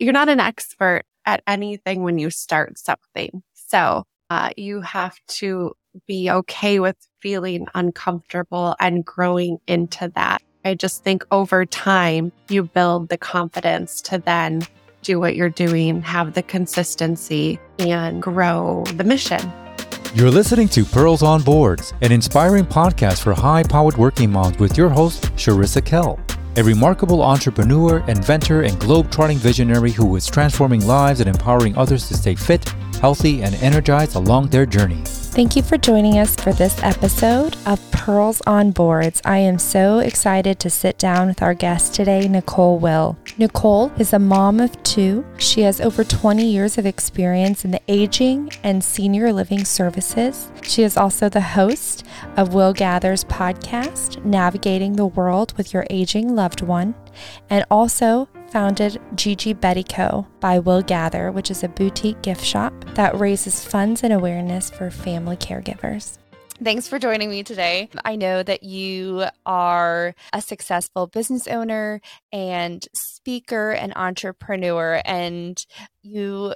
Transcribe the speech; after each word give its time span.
you're 0.00 0.14
not 0.14 0.30
an 0.30 0.40
expert 0.40 1.02
at 1.26 1.42
anything 1.46 2.02
when 2.02 2.18
you 2.18 2.30
start 2.30 2.78
something. 2.78 3.42
So 3.54 4.04
uh, 4.30 4.50
you 4.56 4.80
have 4.80 5.16
to 5.28 5.74
be 6.06 6.30
okay 6.30 6.80
with 6.80 6.96
feeling 7.20 7.66
uncomfortable 7.74 8.74
and 8.80 9.04
growing 9.04 9.58
into 9.66 10.10
that. 10.14 10.42
I 10.64 10.74
just 10.74 11.04
think 11.04 11.24
over 11.30 11.66
time, 11.66 12.32
you 12.48 12.64
build 12.64 13.10
the 13.10 13.18
confidence 13.18 14.00
to 14.02 14.18
then 14.18 14.62
do 15.02 15.20
what 15.20 15.36
you're 15.36 15.48
doing, 15.48 16.02
have 16.02 16.34
the 16.34 16.42
consistency, 16.42 17.58
and 17.78 18.22
grow 18.22 18.84
the 18.94 19.04
mission. 19.04 19.52
You're 20.14 20.30
listening 20.30 20.68
to 20.70 20.84
Pearls 20.84 21.22
on 21.22 21.42
Boards, 21.42 21.92
an 22.00 22.10
inspiring 22.12 22.64
podcast 22.64 23.22
for 23.22 23.32
high 23.32 23.62
powered 23.62 23.96
working 23.96 24.30
moms 24.30 24.58
with 24.58 24.76
your 24.76 24.88
host, 24.88 25.22
Sharissa 25.36 25.84
Kell, 25.84 26.18
a 26.56 26.64
remarkable 26.64 27.22
entrepreneur, 27.22 28.04
inventor, 28.08 28.62
and 28.62 28.78
globe-trotting 28.80 29.38
visionary 29.38 29.92
who 29.92 30.16
is 30.16 30.26
transforming 30.26 30.86
lives 30.86 31.20
and 31.20 31.28
empowering 31.28 31.76
others 31.76 32.08
to 32.08 32.14
stay 32.14 32.34
fit, 32.34 32.72
healthy, 33.00 33.42
and 33.42 33.54
energized 33.56 34.14
along 34.14 34.48
their 34.48 34.66
journey. 34.66 35.02
Thank 35.04 35.56
you 35.56 35.62
for 35.62 35.78
joining 35.78 36.18
us 36.18 36.34
for 36.34 36.52
this 36.52 36.82
episode 36.82 37.56
of 37.64 37.80
Pearls 37.92 38.42
on 38.46 38.72
Boards. 38.72 39.22
I 39.24 39.38
am 39.38 39.58
so 39.58 40.00
excited 40.00 40.58
to 40.58 40.68
sit 40.68 40.98
down 40.98 41.28
with 41.28 41.40
our 41.40 41.54
guest 41.54 41.94
today, 41.94 42.28
Nicole 42.28 42.78
Will. 42.78 43.16
Nicole 43.38 43.92
is 43.96 44.12
a 44.12 44.18
mom 44.18 44.58
of 44.58 44.82
two. 44.82 45.24
She 45.38 45.62
has 45.62 45.80
over 45.80 46.02
20 46.02 46.44
years 46.44 46.78
of 46.78 46.84
experience 46.84 47.64
in 47.64 47.70
the 47.70 47.80
aging 47.88 48.50
and 48.64 48.82
senior 48.82 49.32
living 49.32 49.64
services. 49.64 50.50
She 50.62 50.82
is 50.82 50.96
also 50.96 51.28
the 51.28 51.40
host 51.40 52.04
of 52.36 52.50
willGather's 52.50 53.24
podcast, 53.24 54.22
Navigating 54.24 54.94
the 54.94 55.06
World 55.06 55.54
with 55.56 55.72
Your 55.72 55.86
Aging 55.88 56.34
Loved 56.34 56.60
One, 56.60 56.94
and 57.48 57.64
also 57.70 58.28
founded 58.50 59.00
Gigi 59.14 59.52
Betty 59.52 59.84
Co. 59.84 60.26
by 60.40 60.58
willGather, 60.58 61.32
which 61.32 61.50
is 61.50 61.62
a 61.62 61.68
boutique 61.68 62.20
gift 62.22 62.44
shop 62.44 62.72
that 62.94 63.18
raises 63.18 63.64
funds 63.64 64.02
and 64.02 64.12
awareness 64.12 64.70
for 64.70 64.90
family 64.90 65.36
caregivers. 65.36 66.18
Thanks 66.62 66.86
for 66.86 66.98
joining 66.98 67.30
me 67.30 67.42
today. 67.42 67.88
I 68.04 68.16
know 68.16 68.42
that 68.42 68.62
you 68.62 69.24
are 69.46 70.14
a 70.34 70.42
successful 70.42 71.06
business 71.06 71.46
owner 71.46 72.02
and 72.32 72.86
speaker 72.94 73.70
and 73.70 73.94
entrepreneur, 73.96 75.00
and 75.06 75.64
you 76.02 76.54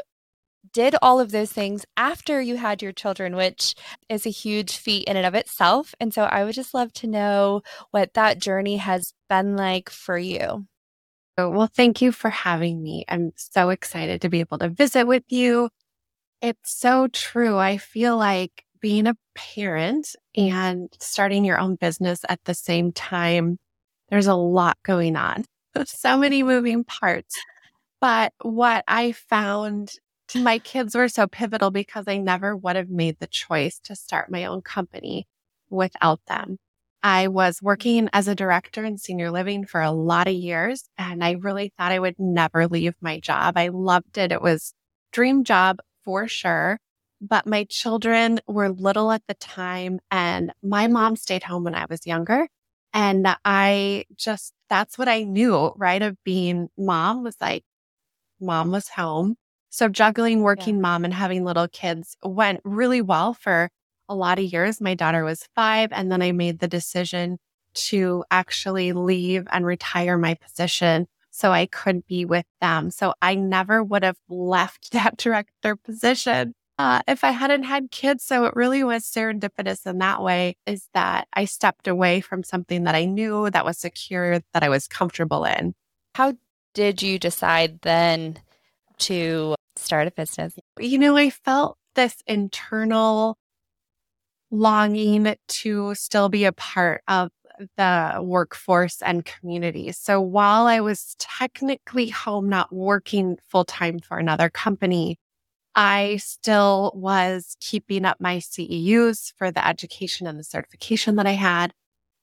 did 0.74 0.94
all 1.00 1.20
of 1.20 1.30
those 1.30 1.52
things 1.52 1.86
after 1.96 2.40
you 2.40 2.56
had 2.56 2.82
your 2.82 2.92
children, 2.92 3.34
which 3.34 3.74
is 4.10 4.26
a 4.26 4.30
huge 4.30 4.76
feat 4.76 5.08
in 5.08 5.16
and 5.16 5.24
of 5.24 5.34
itself. 5.34 5.94
And 6.00 6.12
so 6.12 6.24
I 6.24 6.44
would 6.44 6.54
just 6.54 6.74
love 6.74 6.92
to 6.94 7.06
know 7.06 7.62
what 7.90 8.12
that 8.14 8.40
journey 8.40 8.76
has 8.76 9.14
been 9.30 9.56
like 9.56 9.88
for 9.88 10.18
you. 10.18 10.66
Well, 11.36 11.66
thank 11.66 12.00
you 12.00 12.12
for 12.12 12.30
having 12.30 12.82
me. 12.82 13.04
I'm 13.08 13.32
so 13.36 13.70
excited 13.70 14.20
to 14.22 14.28
be 14.28 14.40
able 14.40 14.58
to 14.58 14.68
visit 14.68 15.06
with 15.06 15.24
you. 15.28 15.68
It's 16.42 16.78
so 16.78 17.08
true. 17.08 17.58
I 17.58 17.78
feel 17.78 18.16
like 18.18 18.64
being 18.80 19.06
a 19.06 19.16
parent 19.34 20.16
and 20.36 20.88
starting 21.00 21.44
your 21.44 21.58
own 21.60 21.76
business 21.76 22.20
at 22.28 22.40
the 22.44 22.54
same 22.54 22.92
time, 22.92 23.58
there's 24.10 24.26
a 24.28 24.34
lot 24.34 24.78
going 24.84 25.16
on. 25.16 25.44
so 25.86 26.18
many 26.18 26.42
moving 26.44 26.84
parts. 26.84 27.36
But 28.00 28.32
what 28.42 28.84
I 28.88 29.12
found 29.12 29.92
my 30.36 30.58
kids 30.60 30.94
were 30.96 31.08
so 31.08 31.26
pivotal 31.28 31.70
because 31.70 32.06
I 32.08 32.18
never 32.18 32.56
would 32.56 32.76
have 32.76 32.90
made 32.90 33.18
the 33.20 33.28
choice 33.28 33.80
to 33.84 33.96
start 33.96 34.30
my 34.30 34.44
own 34.46 34.62
company 34.62 35.26
without 35.70 36.20
them. 36.28 36.58
I 37.04 37.28
was 37.28 37.60
working 37.60 38.08
as 38.14 38.28
a 38.28 38.34
director 38.34 38.82
in 38.82 38.96
senior 38.96 39.30
living 39.30 39.66
for 39.66 39.82
a 39.82 39.90
lot 39.90 40.26
of 40.26 40.32
years 40.32 40.88
and 40.96 41.22
I 41.22 41.32
really 41.32 41.70
thought 41.76 41.92
I 41.92 41.98
would 41.98 42.18
never 42.18 42.66
leave 42.66 42.94
my 43.02 43.20
job. 43.20 43.58
I 43.58 43.68
loved 43.68 44.16
it. 44.16 44.32
It 44.32 44.40
was 44.40 44.72
dream 45.12 45.44
job 45.44 45.80
for 46.02 46.26
sure. 46.26 46.78
But 47.20 47.46
my 47.46 47.64
children 47.64 48.40
were 48.46 48.70
little 48.70 49.12
at 49.12 49.22
the 49.28 49.34
time 49.34 50.00
and 50.10 50.50
my 50.62 50.86
mom 50.88 51.16
stayed 51.16 51.42
home 51.42 51.64
when 51.64 51.74
I 51.74 51.84
was 51.90 52.06
younger. 52.06 52.48
And 52.94 53.28
I 53.44 54.06
just, 54.16 54.54
that's 54.70 54.96
what 54.96 55.08
I 55.08 55.24
knew, 55.24 55.72
right? 55.76 56.00
Of 56.00 56.16
being 56.24 56.68
mom 56.78 57.22
was 57.22 57.36
like, 57.38 57.64
mom 58.40 58.70
was 58.70 58.88
home. 58.88 59.36
So 59.68 59.88
juggling 59.88 60.40
working 60.42 60.76
yeah. 60.76 60.82
mom 60.82 61.04
and 61.04 61.12
having 61.12 61.44
little 61.44 61.68
kids 61.68 62.16
went 62.22 62.60
really 62.64 63.02
well 63.02 63.34
for 63.34 63.68
a 64.08 64.14
lot 64.14 64.38
of 64.38 64.44
years. 64.44 64.80
My 64.80 64.94
daughter 64.94 65.24
was 65.24 65.48
five, 65.54 65.90
and 65.92 66.10
then 66.10 66.22
I 66.22 66.32
made 66.32 66.58
the 66.58 66.68
decision 66.68 67.38
to 67.74 68.24
actually 68.30 68.92
leave 68.92 69.46
and 69.50 69.66
retire 69.66 70.16
my 70.16 70.34
position 70.34 71.06
so 71.30 71.50
I 71.50 71.66
could 71.66 72.06
be 72.06 72.24
with 72.24 72.46
them. 72.60 72.90
So 72.90 73.14
I 73.20 73.34
never 73.34 73.82
would 73.82 74.04
have 74.04 74.18
left 74.28 74.90
that 74.92 75.16
director 75.16 75.76
position 75.76 76.54
uh, 76.78 77.02
if 77.06 77.24
I 77.24 77.30
hadn't 77.30 77.64
had 77.64 77.90
kids. 77.90 78.24
So 78.24 78.44
it 78.44 78.54
really 78.56 78.84
was 78.84 79.04
serendipitous 79.04 79.86
in 79.86 79.98
that 79.98 80.22
way 80.22 80.56
is 80.66 80.88
that 80.94 81.28
I 81.32 81.44
stepped 81.44 81.88
away 81.88 82.20
from 82.20 82.42
something 82.42 82.84
that 82.84 82.94
I 82.94 83.04
knew 83.04 83.50
that 83.50 83.64
was 83.64 83.78
secure, 83.78 84.40
that 84.52 84.62
I 84.62 84.68
was 84.68 84.88
comfortable 84.88 85.44
in. 85.44 85.74
How 86.14 86.34
did 86.74 87.02
you 87.02 87.18
decide 87.18 87.80
then 87.82 88.38
to 88.98 89.54
start 89.76 90.06
a 90.06 90.12
business? 90.12 90.54
You 90.78 90.98
know, 90.98 91.16
I 91.16 91.30
felt 91.30 91.78
this 91.94 92.16
internal 92.26 93.38
longing 94.58 95.34
to 95.48 95.94
still 95.94 96.28
be 96.28 96.44
a 96.44 96.52
part 96.52 97.02
of 97.08 97.30
the 97.76 98.18
workforce 98.20 99.00
and 99.02 99.24
community. 99.24 99.92
So 99.92 100.20
while 100.20 100.66
I 100.66 100.80
was 100.80 101.14
technically 101.18 102.08
home, 102.08 102.48
not 102.48 102.72
working 102.72 103.38
full 103.48 103.64
time 103.64 103.98
for 104.00 104.18
another 104.18 104.50
company, 104.50 105.18
I 105.74 106.16
still 106.16 106.92
was 106.94 107.56
keeping 107.60 108.04
up 108.04 108.20
my 108.20 108.38
CEUs 108.38 109.32
for 109.36 109.50
the 109.50 109.66
education 109.66 110.26
and 110.26 110.38
the 110.38 110.44
certification 110.44 111.16
that 111.16 111.26
I 111.26 111.32
had. 111.32 111.72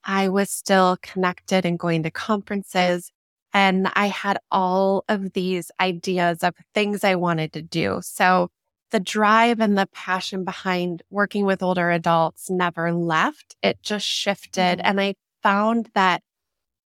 I 0.04 0.28
was 0.28 0.50
still 0.50 0.96
connected 1.02 1.64
and 1.64 1.78
going 1.78 2.02
to 2.02 2.10
conferences. 2.10 3.10
And 3.54 3.88
I 3.94 4.06
had 4.06 4.38
all 4.50 5.04
of 5.08 5.34
these 5.34 5.70
ideas 5.78 6.42
of 6.42 6.54
things 6.74 7.04
I 7.04 7.16
wanted 7.16 7.52
to 7.52 7.62
do. 7.62 8.00
So 8.02 8.48
the 8.92 9.00
drive 9.00 9.58
and 9.58 9.76
the 9.76 9.88
passion 9.92 10.44
behind 10.44 11.02
working 11.10 11.44
with 11.44 11.62
older 11.62 11.90
adults 11.90 12.48
never 12.48 12.92
left. 12.92 13.56
It 13.62 13.82
just 13.82 14.06
shifted. 14.06 14.78
Mm-hmm. 14.78 14.86
And 14.86 15.00
I 15.00 15.14
found 15.42 15.90
that 15.94 16.22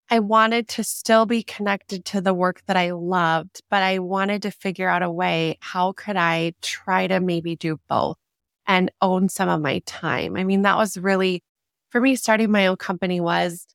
I 0.10 0.20
wanted 0.20 0.68
to 0.70 0.84
still 0.84 1.26
be 1.26 1.42
connected 1.42 2.06
to 2.06 2.22
the 2.22 2.34
work 2.34 2.62
that 2.68 2.78
I 2.78 2.92
loved, 2.92 3.62
but 3.72 3.82
I 3.82 4.00
wanted 4.00 4.44
to 4.44 4.52
figure 4.52 4.88
out 4.88 5.02
a 5.02 5.10
way, 5.12 5.58
how 5.62 5.94
could 5.94 6.16
I 6.16 6.54
try 6.62 7.08
to 7.08 7.20
maybe 7.20 7.56
do 7.56 7.80
both 7.90 8.18
and 8.68 8.92
own 9.02 9.30
some 9.30 9.50
of 9.50 9.62
my 9.62 9.80
time? 9.86 10.38
I 10.38 10.44
mean, 10.44 10.62
that 10.62 10.78
was 10.78 10.96
really, 10.96 11.44
for 11.90 12.00
me, 12.00 12.16
starting 12.16 12.52
my 12.52 12.68
own 12.68 12.78
company 12.78 13.20
was 13.20 13.66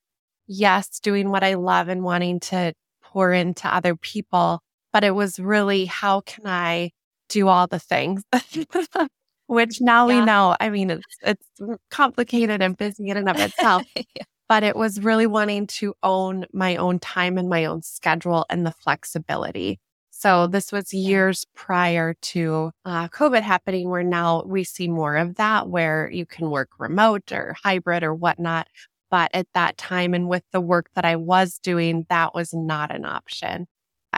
yes, 0.47 1.01
doing 1.01 1.31
what 1.31 1.43
I 1.43 1.55
love 1.55 1.89
and 1.89 2.05
wanting 2.05 2.41
to 2.41 2.75
pour 3.03 3.33
into 3.33 3.73
other 3.73 3.97
people, 3.97 4.63
but 4.93 5.03
it 5.03 5.15
was 5.15 5.41
really, 5.41 5.87
how 5.87 6.21
can 6.21 6.47
I 6.47 6.93
do 7.31 7.49
all 7.49 7.67
the 7.67 7.79
things, 7.79 8.23
which 9.47 9.81
now 9.81 10.09
yeah. 10.09 10.19
we 10.21 10.27
know. 10.27 10.57
I 10.61 10.69
mean, 10.69 10.91
it's, 10.91 11.17
it's 11.23 11.81
complicated 11.91 12.61
and 12.61 12.77
busy 12.77 13.09
in 13.09 13.17
and 13.17 13.29
of 13.29 13.39
itself. 13.39 13.85
yeah. 13.97 14.25
But 14.49 14.65
it 14.65 14.77
was 14.77 15.01
really 15.01 15.29
wanting 15.29 15.69
to 15.69 15.95
own 16.03 16.45
my 16.53 16.77
own 16.77 16.99
time 16.99 17.39
and 17.39 17.49
my 17.49 17.65
own 17.65 17.83
schedule 17.83 18.45
and 18.51 18.67
the 18.67 18.73
flexibility. 18.73 19.79
So 20.11 20.49
this 20.49 20.71
was 20.71 20.93
years 20.93 21.47
prior 21.55 22.15
to 22.21 22.73
uh, 22.85 23.09
COVID 23.09 23.41
happening, 23.43 23.89
where 23.89 24.03
now 24.03 24.43
we 24.45 24.65
see 24.65 24.89
more 24.89 25.17
of 25.17 25.37
that, 25.37 25.69
where 25.69 26.11
you 26.11 26.27
can 26.27 26.51
work 26.51 26.69
remote 26.79 27.33
or 27.33 27.57
hybrid 27.63 28.03
or 28.03 28.15
whatnot. 28.15 28.67
But 29.11 29.31
at 29.33 29.47
that 29.55 29.79
time, 29.79 30.13
and 30.13 30.29
with 30.29 30.43
the 30.53 30.61
work 30.61 30.91
that 30.95 31.05
I 31.05 31.17
was 31.17 31.59
doing, 31.59 32.07
that 32.11 32.35
was 32.35 32.53
not 32.53 32.95
an 32.95 33.05
option. 33.05 33.67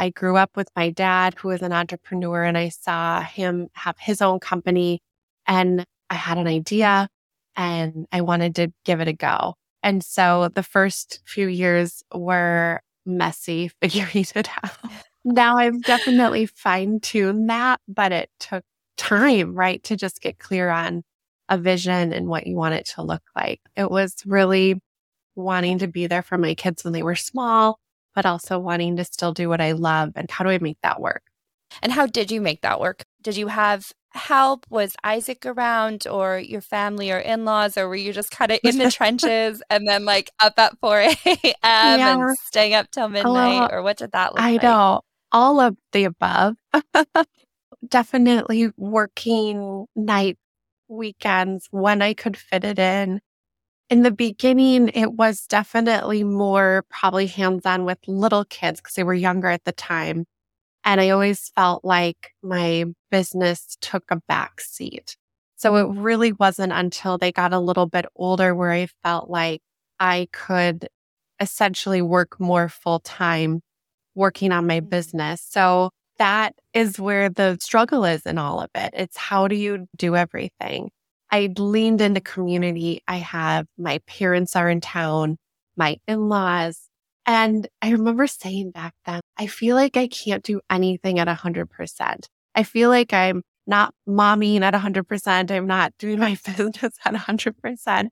I 0.02 0.10
grew 0.10 0.36
up 0.36 0.56
with 0.56 0.68
my 0.74 0.90
dad, 0.90 1.34
who 1.38 1.46
was 1.46 1.62
an 1.62 1.72
entrepreneur, 1.72 2.43
and 2.43 2.58
I 2.58 2.70
saw 2.70 3.20
him 3.20 3.69
have 3.75 3.94
his 4.00 4.20
own 4.20 4.40
company. 4.40 5.00
And 5.46 5.87
I 6.10 6.14
had 6.14 6.38
an 6.38 6.49
idea 6.49 7.08
and 7.54 8.08
I 8.10 8.22
wanted 8.22 8.56
to 8.56 8.72
give 8.84 9.00
it 9.00 9.06
a 9.06 9.12
go. 9.12 9.54
And 9.81 10.02
so 10.02 10.49
the 10.52 10.64
first 10.64 11.20
few 11.25 11.46
years 11.46 12.02
were 12.12 12.81
messy 13.06 13.69
figuring 13.81 14.26
it 14.34 14.49
out. 14.64 14.72
now 15.25 15.58
I've 15.58 15.81
definitely 15.82 16.46
fine 16.46 16.99
tuned 16.99 17.49
that, 17.49 17.78
but 17.87 18.10
it 18.10 18.28
took 18.40 18.64
time, 18.96 19.54
right? 19.54 19.84
To 19.84 19.94
just 19.94 20.20
get 20.20 20.40
clear 20.40 20.69
on 20.69 21.04
a 21.49 21.56
vision 21.56 22.12
and 22.12 22.26
what 22.26 22.49
you 22.49 22.56
want 22.56 22.75
it 22.75 22.87
to 22.96 23.02
look 23.02 23.22
like. 23.37 23.60
It 23.76 23.88
was 23.88 24.16
really 24.26 24.81
wanting 25.37 25.78
to 25.78 25.87
be 25.87 26.08
there 26.08 26.22
for 26.22 26.38
my 26.38 26.54
kids 26.54 26.82
when 26.82 26.93
they 26.93 27.04
were 27.04 27.14
small 27.14 27.78
but 28.14 28.26
also 28.26 28.59
wanting 28.59 28.97
to 28.97 29.05
still 29.05 29.32
do 29.32 29.49
what 29.49 29.61
I 29.61 29.73
love. 29.73 30.12
And 30.17 30.31
how 30.31 30.44
do 30.44 30.50
I 30.50 30.59
make 30.59 30.79
that 30.82 31.00
work? 31.00 31.23
And 31.82 31.93
how 31.93 32.06
did 32.06 32.31
you 32.31 32.41
make 32.41 32.61
that 32.62 32.81
work? 32.81 33.05
Did 33.23 33.37
you 33.37 33.49
have 33.49 33.93
help? 34.11 34.67
Was 34.69 34.94
Isaac 35.03 35.47
around 35.47 36.06
or 36.06 36.38
your 36.38 36.61
family 36.61 37.11
or 37.11 37.19
in 37.19 37.44
laws, 37.44 37.79
or 37.79 37.88
were 37.88 37.97
you 37.97 38.12
just 38.12 38.31
kind 38.31 38.53
of 38.53 38.59
in 38.62 38.79
the 38.79 38.91
trenches 38.93 39.62
and 39.70 39.88
then 39.88 40.05
like 40.05 40.31
up 40.41 40.59
at 40.59 40.79
4 40.81 41.00
a.m. 41.00 41.35
Yeah. 41.62 42.14
and 42.14 42.38
staying 42.38 42.75
up 42.75 42.91
till 42.91 43.09
midnight? 43.09 43.70
or 43.73 43.82
what 43.82 43.97
did 43.97 44.12
that 44.12 44.35
look 44.35 44.43
I 44.43 44.53
like? 44.53 44.64
I 44.64 44.69
know. 44.69 45.00
all 45.31 45.61
of 45.61 45.76
the 45.93 46.05
above. 46.05 46.56
Definitely 47.88 48.70
working 48.76 49.87
night 49.97 50.38
weekends 50.88 51.67
when 51.70 52.03
I 52.03 52.14
could 52.14 52.37
fit 52.37 52.64
it 52.64 52.79
in. 52.79 53.20
In 53.92 54.04
the 54.04 54.10
beginning, 54.10 54.88
it 54.94 55.12
was 55.12 55.42
definitely 55.42 56.24
more 56.24 56.86
probably 56.88 57.26
hands 57.26 57.66
on 57.66 57.84
with 57.84 57.98
little 58.06 58.46
kids 58.46 58.80
because 58.80 58.94
they 58.94 59.04
were 59.04 59.12
younger 59.12 59.48
at 59.48 59.66
the 59.66 59.72
time. 59.72 60.24
And 60.82 60.98
I 60.98 61.10
always 61.10 61.52
felt 61.54 61.84
like 61.84 62.30
my 62.42 62.86
business 63.10 63.76
took 63.82 64.04
a 64.10 64.16
back 64.26 64.62
seat. 64.62 65.18
So 65.56 65.76
it 65.76 65.94
really 65.94 66.32
wasn't 66.32 66.72
until 66.72 67.18
they 67.18 67.32
got 67.32 67.52
a 67.52 67.60
little 67.60 67.84
bit 67.84 68.06
older 68.16 68.54
where 68.54 68.70
I 68.70 68.88
felt 69.02 69.28
like 69.28 69.60
I 70.00 70.28
could 70.32 70.88
essentially 71.38 72.00
work 72.00 72.40
more 72.40 72.70
full 72.70 73.00
time 73.00 73.60
working 74.14 74.52
on 74.52 74.66
my 74.66 74.80
mm-hmm. 74.80 74.88
business. 74.88 75.46
So 75.46 75.90
that 76.16 76.54
is 76.72 76.98
where 76.98 77.28
the 77.28 77.58
struggle 77.60 78.06
is 78.06 78.22
in 78.22 78.38
all 78.38 78.58
of 78.62 78.70
it. 78.74 78.94
It's 78.94 79.18
how 79.18 79.48
do 79.48 79.54
you 79.54 79.86
do 79.98 80.16
everything? 80.16 80.88
I 81.32 81.52
leaned 81.58 82.02
into 82.02 82.20
community. 82.20 83.02
I 83.08 83.17
have 83.17 83.67
my 83.79 83.99
parents 84.06 84.55
are 84.55 84.69
in 84.69 84.82
town, 84.82 85.38
my 85.76 85.96
in 86.06 86.29
laws. 86.29 86.88
And 87.25 87.67
I 87.81 87.90
remember 87.90 88.26
saying 88.26 88.73
back 88.73 88.94
then, 89.06 89.23
I 89.38 89.46
feel 89.46 89.75
like 89.75 89.96
I 89.96 90.08
can't 90.08 90.44
do 90.44 90.61
anything 90.70 91.19
at 91.19 91.29
100%. 91.29 92.26
I 92.55 92.62
feel 92.64 92.90
like 92.90 93.14
I'm 93.14 93.43
not 93.67 93.94
momming 94.06 94.61
at 94.61 94.75
100%. 94.75 95.50
I'm 95.50 95.67
not 95.67 95.94
doing 95.99 96.19
my 96.19 96.37
business 96.46 96.96
at 97.05 97.14
100%. 97.14 98.08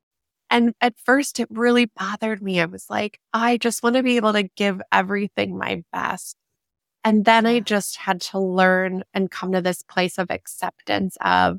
And 0.49 0.73
at 0.81 0.94
first, 1.05 1.38
it 1.38 1.49
really 1.50 1.87
bothered 1.87 2.43
me. 2.43 2.61
I 2.61 2.64
was 2.64 2.87
like, 2.88 3.19
I 3.32 3.58
just 3.58 3.82
want 3.82 3.96
to 3.96 4.02
be 4.02 4.16
able 4.16 4.32
to 4.32 4.44
give 4.56 4.81
everything 4.90 5.58
my 5.58 5.82
best. 5.93 6.37
And 7.05 7.25
then 7.25 7.46
I 7.46 7.61
just 7.61 7.96
had 7.96 8.20
to 8.23 8.38
learn 8.38 9.05
and 9.14 9.31
come 9.31 9.52
to 9.52 9.61
this 9.62 9.82
place 9.82 10.19
of 10.19 10.31
acceptance 10.31 11.16
of 11.20 11.58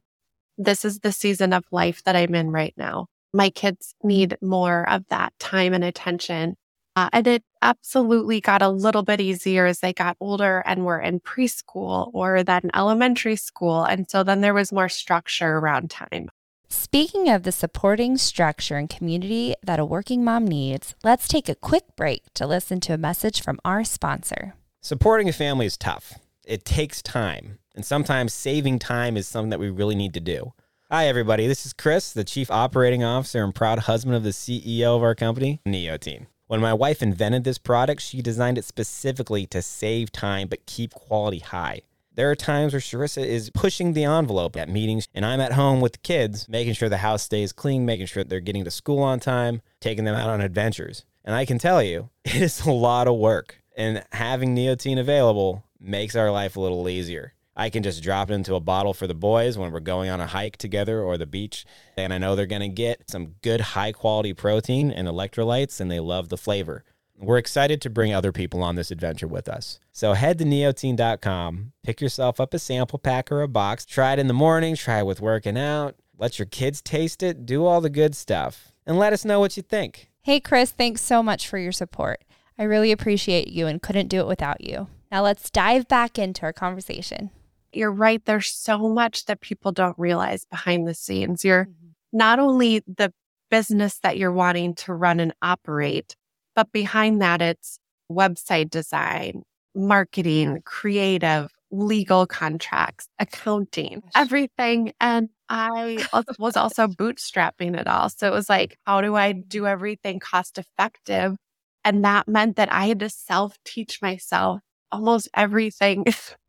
this 0.64 0.86
is 0.86 1.00
the 1.00 1.12
season 1.12 1.54
of 1.54 1.64
life 1.72 2.04
that 2.04 2.16
I'm 2.16 2.36
in 2.36 2.52
right 2.52 2.74
now. 2.78 3.08
My 3.34 3.50
kids 3.50 3.96
need 4.04 4.38
more 4.42 4.88
of 4.90 5.04
that 5.10 5.34
time 5.40 5.74
and 5.74 5.84
attention. 5.84 6.56
Uh, 6.96 7.10
and 7.14 7.26
it 7.26 7.44
absolutely 7.62 8.42
got 8.42 8.62
a 8.62 8.70
little 8.70 9.04
bit 9.04 9.22
easier 9.22 9.66
as 9.66 9.80
they 9.80 9.94
got 9.94 10.18
older 10.20 10.62
and 10.66 10.86
were 10.86 11.00
in 11.00 11.22
preschool 11.22 12.12
or 12.14 12.44
then 12.44 12.70
elementary 12.76 13.38
school. 13.38 13.84
And 13.84 14.10
so 14.10 14.24
then 14.24 14.42
there 14.42 14.54
was 14.54 14.74
more 14.74 14.90
structure 14.90 15.58
around 15.58 15.90
time. 15.90 16.30
Speaking 16.68 17.30
of 17.30 17.44
the 17.44 17.52
supporting 17.52 18.18
structure 18.18 18.76
and 18.76 18.90
community 18.90 19.56
that 19.64 19.80
a 19.80 19.86
working 19.86 20.24
mom 20.24 20.46
needs, 20.46 20.96
let's 21.04 21.28
take 21.28 21.48
a 21.48 21.56
quick 21.56 21.84
break 21.96 22.24
to 22.34 22.48
listen 22.48 22.80
to 22.82 22.94
a 22.94 22.98
message 22.98 23.42
from 23.42 23.60
our 23.64 23.84
sponsor. 23.84 24.56
Supporting 24.82 25.30
a 25.30 25.34
family 25.34 25.66
is 25.66 25.78
tough. 25.78 26.16
It 26.46 26.66
takes 26.66 27.02
time, 27.02 27.60
and 27.76 27.86
sometimes 27.86 28.34
saving 28.34 28.80
time 28.80 29.18
is 29.18 29.28
something 29.28 29.50
that 29.50 29.60
we 29.60 29.70
really 29.70 29.96
need 29.96 30.14
to 30.14 30.20
do. 30.20 30.54
Hi, 30.90 31.08
everybody. 31.08 31.48
This 31.48 31.66
is 31.66 31.74
Chris, 31.74 32.12
the 32.12 32.24
Chief 32.24 32.52
Operating 32.52 33.04
Officer 33.04 33.44
and 33.44 33.56
proud 33.56 33.80
husband 33.80 34.16
of 34.16 34.24
the 34.24 34.32
CEO 34.32 34.96
of 34.96 35.04
our 35.04 35.16
company, 35.16 35.62
Neotine. 35.66 36.28
When 36.48 36.60
my 36.60 36.74
wife 36.74 37.02
invented 37.02 37.46
this 37.46 37.58
product, 37.58 38.02
she 38.02 38.22
designed 38.22 38.58
it 38.58 38.66
specifically 38.66 39.46
to 39.48 39.62
save 39.62 40.12
time 40.12 40.50
but 40.50 40.66
keep 40.66 40.94
quality 40.94 41.40
high. 41.40 41.84
There 42.14 42.30
are 42.30 42.36
times 42.36 42.74
where 42.74 42.82
Sharissa 42.82 43.26
is 43.26 43.50
pushing 43.52 43.94
the 43.94 44.04
envelope 44.04 44.58
at 44.58 44.68
meetings, 44.68 45.08
and 45.14 45.26
I'm 45.26 45.40
at 45.40 45.54
home 45.54 45.80
with 45.80 45.94
the 45.94 46.00
kids, 46.00 46.50
making 46.50 46.74
sure 46.74 46.90
the 46.90 46.98
house 46.98 47.24
stays 47.24 47.54
clean, 47.54 47.86
making 47.86 48.08
sure 48.08 48.26
they're 48.26 48.42
getting 48.42 48.66
to 48.66 48.72
school 48.72 49.00
on 49.00 49.22
time, 49.22 49.62
taking 49.80 50.04
them 50.04 50.16
out 50.16 50.30
on 50.30 50.42
adventures. 50.42 51.06
And 51.24 51.34
I 51.34 51.46
can 51.46 51.58
tell 51.58 51.82
you, 51.82 52.10
it 52.26 52.36
is 52.36 52.66
a 52.66 52.72
lot 52.72 53.08
of 53.08 53.16
work. 53.16 53.62
And 53.78 54.04
having 54.12 54.54
Neotine 54.54 55.00
available 55.00 55.64
makes 55.80 56.18
our 56.18 56.32
life 56.32 56.58
a 56.58 56.60
little 56.60 56.90
easier. 56.90 57.34
I 57.56 57.70
can 57.70 57.84
just 57.84 58.02
drop 58.02 58.32
it 58.32 58.34
into 58.34 58.56
a 58.56 58.60
bottle 58.60 58.94
for 58.94 59.08
the 59.08 59.14
boys 59.14 59.58
when 59.58 59.72
we're 59.72 59.82
going 59.82 60.10
on 60.10 60.22
a 60.22 60.28
hike 60.28 60.58
together 60.58 61.02
or 61.02 61.18
the 61.18 61.26
beach. 61.26 61.66
And 61.98 62.14
I 62.14 62.18
know 62.18 62.36
they're 62.36 62.46
going 62.46 62.62
to 62.62 62.70
get 62.70 63.10
some 63.10 63.36
good 63.42 63.62
high 63.62 63.92
quality 63.92 64.34
protein 64.34 64.92
and 64.92 65.08
electrolytes, 65.08 65.82
and 65.82 65.92
they 65.92 66.00
love 66.00 66.30
the 66.30 66.38
flavor. 66.38 66.84
We're 67.18 67.38
excited 67.38 67.82
to 67.82 67.90
bring 67.90 68.14
other 68.14 68.32
people 68.32 68.64
on 68.64 68.76
this 68.76 68.90
adventure 68.90 69.28
with 69.28 69.48
us. 69.48 69.80
So 69.92 70.14
head 70.14 70.40
to 70.40 70.46
neotine.com, 70.46 71.74
pick 71.84 72.02
yourself 72.02 72.40
up 72.40 72.54
a 72.54 72.60
sample 72.60 72.98
pack 72.98 73.32
or 73.32 73.44
a 73.44 73.48
box, 73.48 73.86
try 73.86 74.14
it 74.14 74.20
in 74.20 74.28
the 74.28 74.34
morning, 74.34 74.76
try 74.76 75.00
it 75.00 75.06
with 75.06 75.22
working 75.22 75.58
out, 75.58 75.96
let 76.18 76.40
your 76.40 76.48
kids 76.48 76.82
taste 76.82 77.22
it, 77.22 77.46
do 77.46 77.66
all 77.66 77.80
the 77.80 77.92
good 77.92 78.16
stuff, 78.16 78.72
and 78.88 78.98
let 78.98 79.14
us 79.14 79.24
know 79.24 79.40
what 79.40 79.56
you 79.56 79.62
think. 79.62 80.10
Hey, 80.22 80.40
Chris, 80.40 80.72
thanks 80.72 81.02
so 81.02 81.22
much 81.22 81.48
for 81.48 81.60
your 81.60 81.72
support. 81.72 82.24
I 82.58 82.64
really 82.64 82.92
appreciate 82.92 83.50
you 83.50 83.68
and 83.68 83.82
couldn't 83.82 84.08
do 84.08 84.20
it 84.20 84.28
without 84.28 84.62
you. 84.62 84.88
Now 85.12 85.22
let's 85.22 85.50
dive 85.50 85.88
back 85.88 86.18
into 86.18 86.44
our 86.44 86.54
conversation. 86.54 87.30
You're 87.74 87.92
right. 87.92 88.24
There's 88.26 88.52
so 88.52 88.90
much 88.90 89.26
that 89.26 89.42
people 89.42 89.72
don't 89.72 89.98
realize 89.98 90.46
behind 90.46 90.88
the 90.88 90.94
scenes. 90.94 91.46
You're 91.46 91.66
mm-hmm. 91.66 91.88
not 92.12 92.40
only 92.40 92.84
the 92.88 93.14
business 93.50 94.00
that 94.00 94.18
you're 94.18 94.32
wanting 94.32 94.76
to 94.76 94.94
run 94.94 95.20
and 95.20 95.34
operate, 95.42 96.16
but 96.56 96.72
behind 96.72 97.22
that, 97.22 97.42
it's 97.42 97.80
website 98.12 98.70
design, 98.70 99.44
marketing, 99.76 100.62
creative, 100.66 101.52
legal 101.72 102.26
contracts, 102.28 103.08
accounting, 103.20 104.02
everything. 104.16 104.94
And 105.00 105.30
I 105.50 106.06
was 106.40 106.58
also 106.58 106.88
bootstrapping 106.88 107.80
it 107.80 107.88
all. 107.88 108.10
So 108.10 108.28
it 108.28 108.34
was 108.34 108.50
like, 108.50 108.78
how 108.86 109.02
do 109.02 109.16
I 109.16 109.32
do 109.32 109.68
everything 109.68 110.20
cost 110.20 110.58
effective? 110.58 111.36
And 111.84 112.04
that 112.06 112.28
meant 112.28 112.58
that 112.58 112.72
I 112.72 112.88
had 112.88 113.00
to 113.00 113.10
self 113.10 113.58
teach 113.66 114.02
myself 114.02 114.60
almost 114.92 115.30
everything 115.34 116.06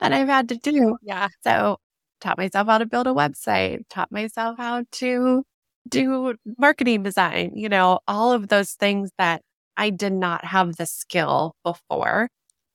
that 0.00 0.12
I've 0.12 0.28
had 0.28 0.48
to 0.50 0.56
do. 0.56 0.96
Yeah. 1.02 1.28
So 1.44 1.78
taught 2.20 2.38
myself 2.38 2.66
how 2.66 2.78
to 2.78 2.86
build 2.86 3.06
a 3.06 3.12
website, 3.12 3.80
taught 3.88 4.12
myself 4.12 4.56
how 4.58 4.84
to 4.92 5.44
do 5.88 6.34
marketing 6.58 7.02
design, 7.02 7.52
you 7.54 7.68
know, 7.68 8.00
all 8.06 8.32
of 8.32 8.48
those 8.48 8.72
things 8.72 9.10
that 9.18 9.42
I 9.76 9.90
did 9.90 10.12
not 10.12 10.44
have 10.44 10.76
the 10.76 10.86
skill 10.86 11.54
before. 11.64 12.28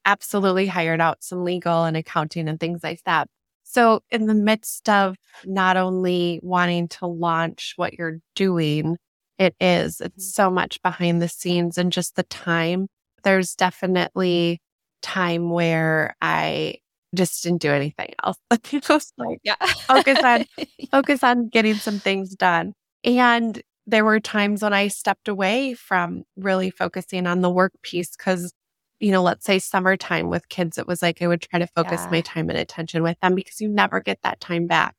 Absolutely 0.05 0.67
hired 0.67 1.01
out 1.01 1.23
some 1.23 1.43
legal 1.43 1.83
and 1.83 1.97
accounting 1.97 2.47
and 2.47 2.59
things 2.59 2.81
like 2.83 3.01
that. 3.05 3.27
So, 3.63 4.01
in 4.11 4.27
the 4.27 4.35
midst 4.35 4.87
of 4.87 5.15
not 5.43 5.77
only 5.77 6.39
wanting 6.43 6.87
to 6.89 7.07
launch 7.07 7.73
what 7.75 7.93
you're 7.93 8.19
doing, 8.35 8.97
it 9.39 9.55
is, 9.59 9.99
it's 10.01 10.13
mm-hmm. 10.13 10.43
so 10.43 10.49
much 10.51 10.81
behind 10.83 11.21
the 11.21 11.27
scenes 11.27 11.77
and 11.77 11.91
just 11.91 12.15
the 12.15 12.23
time. 12.23 12.87
There's 13.23 13.55
definitely 13.55 14.61
time 15.01 15.49
where 15.49 16.15
I 16.21 16.75
just 17.15 17.43
didn't 17.43 17.61
do 17.61 17.71
anything 17.71 18.13
else. 18.23 18.37
just 18.63 19.13
like 19.17 19.39
yeah. 19.43 19.55
focus 19.87 20.19
on 20.23 20.45
focus 20.91 21.23
on 21.23 21.49
getting 21.49 21.75
some 21.75 21.99
things 21.99 22.35
done. 22.35 22.73
And 23.03 23.61
there 23.87 24.05
were 24.05 24.19
times 24.19 24.61
when 24.63 24.73
I 24.73 24.87
stepped 24.87 25.27
away 25.27 25.73
from 25.73 26.23
really 26.35 26.69
focusing 26.69 27.27
on 27.27 27.41
the 27.41 27.49
work 27.49 27.73
piece 27.83 28.15
because, 28.15 28.51
you 28.99 29.11
know, 29.11 29.21
let's 29.21 29.45
say 29.45 29.59
summertime 29.59 30.29
with 30.29 30.49
kids, 30.49 30.77
it 30.77 30.87
was 30.87 31.01
like 31.01 31.21
I 31.21 31.27
would 31.27 31.41
try 31.41 31.59
to 31.59 31.67
focus 31.67 32.01
yeah. 32.05 32.11
my 32.11 32.21
time 32.21 32.49
and 32.49 32.57
attention 32.57 33.03
with 33.03 33.19
them 33.21 33.35
because 33.35 33.61
you 33.61 33.69
never 33.69 33.99
get 33.99 34.19
that 34.23 34.39
time 34.39 34.65
back. 34.67 34.95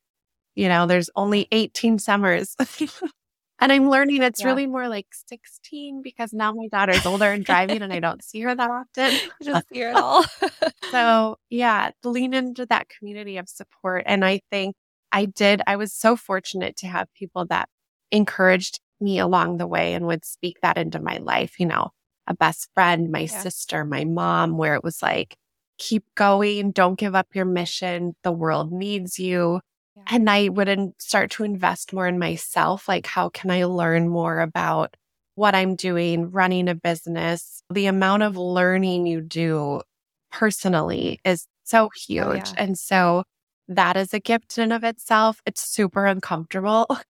You 0.54 0.68
know, 0.68 0.86
there's 0.86 1.10
only 1.16 1.48
18 1.52 1.98
summers. 1.98 2.56
and 3.58 3.72
I'm 3.72 3.88
learning 3.88 4.22
it's 4.22 4.40
yeah. 4.40 4.46
really 4.46 4.66
more 4.66 4.88
like 4.88 5.06
16 5.28 6.02
because 6.02 6.32
now 6.32 6.52
my 6.52 6.68
daughter's 6.68 7.06
older 7.06 7.30
and 7.30 7.44
driving 7.44 7.82
and 7.82 7.92
I 7.92 8.00
don't 8.00 8.22
see 8.22 8.40
her 8.40 8.54
that 8.54 8.70
often. 8.70 9.18
Just 9.42 9.68
see 9.72 9.80
her 9.80 9.88
at 9.88 9.96
all. 9.96 10.24
so, 10.90 11.38
yeah, 11.48 11.90
lean 12.04 12.34
into 12.34 12.66
that 12.66 12.88
community 12.88 13.38
of 13.38 13.48
support. 13.48 14.04
And 14.06 14.24
I 14.24 14.40
think 14.50 14.76
I 15.10 15.24
did, 15.24 15.62
I 15.66 15.76
was 15.76 15.92
so 15.92 16.16
fortunate 16.16 16.76
to 16.78 16.86
have 16.86 17.08
people 17.14 17.46
that 17.46 17.68
encouraged 18.10 18.80
me 19.00 19.18
along 19.18 19.56
the 19.56 19.66
way 19.66 19.94
and 19.94 20.06
would 20.06 20.24
speak 20.24 20.58
that 20.62 20.76
into 20.76 21.00
my 21.00 21.16
life, 21.18 21.58
you 21.58 21.66
know, 21.66 21.90
a 22.26 22.34
best 22.34 22.68
friend, 22.74 23.10
my 23.10 23.20
yeah. 23.20 23.40
sister, 23.40 23.84
my 23.84 24.04
mom, 24.04 24.58
where 24.58 24.74
it 24.74 24.84
was 24.84 25.02
like, 25.02 25.36
keep 25.78 26.04
going, 26.14 26.72
don't 26.72 26.98
give 26.98 27.14
up 27.14 27.28
your 27.34 27.44
mission. 27.44 28.14
The 28.22 28.32
world 28.32 28.72
needs 28.72 29.18
you. 29.18 29.60
And 30.06 30.28
I 30.28 30.48
would 30.48 30.92
start 30.98 31.30
to 31.32 31.44
invest 31.44 31.92
more 31.92 32.06
in 32.06 32.18
myself. 32.18 32.88
Like, 32.88 33.06
how 33.06 33.28
can 33.28 33.50
I 33.50 33.64
learn 33.64 34.08
more 34.08 34.40
about 34.40 34.96
what 35.34 35.54
I'm 35.54 35.74
doing, 35.74 36.30
running 36.30 36.68
a 36.68 36.74
business? 36.74 37.62
The 37.70 37.86
amount 37.86 38.22
of 38.22 38.36
learning 38.36 39.06
you 39.06 39.20
do 39.20 39.82
personally 40.30 41.20
is 41.24 41.46
so 41.64 41.86
oh, 41.86 41.90
huge. 42.06 42.26
Oh, 42.26 42.32
yeah. 42.34 42.52
And 42.56 42.78
so 42.78 43.24
that 43.68 43.96
is 43.96 44.14
a 44.14 44.20
gift 44.20 44.58
in 44.58 44.70
of 44.70 44.84
itself. 44.84 45.40
It's 45.46 45.62
super 45.62 46.06
uncomfortable 46.06 46.86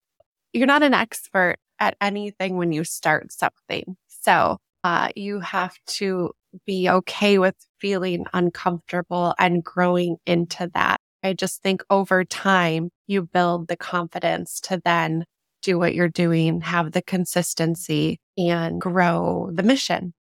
you're 0.55 0.67
not 0.67 0.83
an 0.83 0.95
expert 0.95 1.57
at 1.81 1.97
anything 2.01 2.57
when 2.57 2.73
you 2.73 2.85
start 2.85 3.31
something. 3.33 3.97
So 4.09 4.59
uh, 4.85 5.09
you 5.17 5.41
have 5.41 5.77
to 5.87 6.31
be 6.65 6.89
okay 6.89 7.39
with 7.39 7.57
feeling 7.81 8.25
uncomfortable 8.33 9.35
and 9.39 9.63
growing 9.63 10.17
into 10.25 10.71
that. 10.73 11.01
I 11.25 11.33
just 11.33 11.63
think 11.63 11.83
over 11.91 12.25
time, 12.25 12.91
you 13.07 13.23
build 13.23 13.69
the 13.69 13.77
confidence 13.77 14.61
to 14.63 14.81
then 14.85 15.25
do 15.63 15.79
what 15.79 15.95
you're 15.95 16.09
doing, 16.09 16.61
have 16.61 16.93
the 16.93 17.01
consistency 17.03 18.21
and 18.37 18.81
grow 18.81 19.51
the 19.53 19.63
mission. 19.63 20.13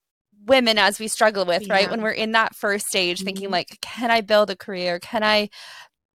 women 0.47 0.77
as 0.77 0.99
we 0.99 1.09
struggle 1.09 1.47
with, 1.47 1.71
right? 1.71 1.91
When 1.91 2.03
we're 2.03 2.11
in 2.11 2.33
that 2.33 2.55
first 2.55 2.87
stage 2.87 3.23
thinking 3.23 3.49
Mhm. 3.49 3.53
like, 3.53 3.79
can 3.81 4.11
I 4.11 4.21
build 4.21 4.51
a 4.51 4.57
career? 4.57 4.99
Can 5.01 5.23
I 5.23 5.49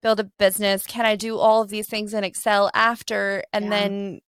build 0.03 0.19
a 0.19 0.25
business? 0.37 0.85
Can 0.85 1.03
I 1.05 1.15
do 1.15 1.39
all 1.39 1.63
of 1.63 1.69
these 1.69 1.87
things 1.87 2.13
and 2.13 2.23
excel 2.23 2.69
after 2.75 3.43
and 3.53 3.65
Yeah. 3.65 3.69
then 3.71 4.19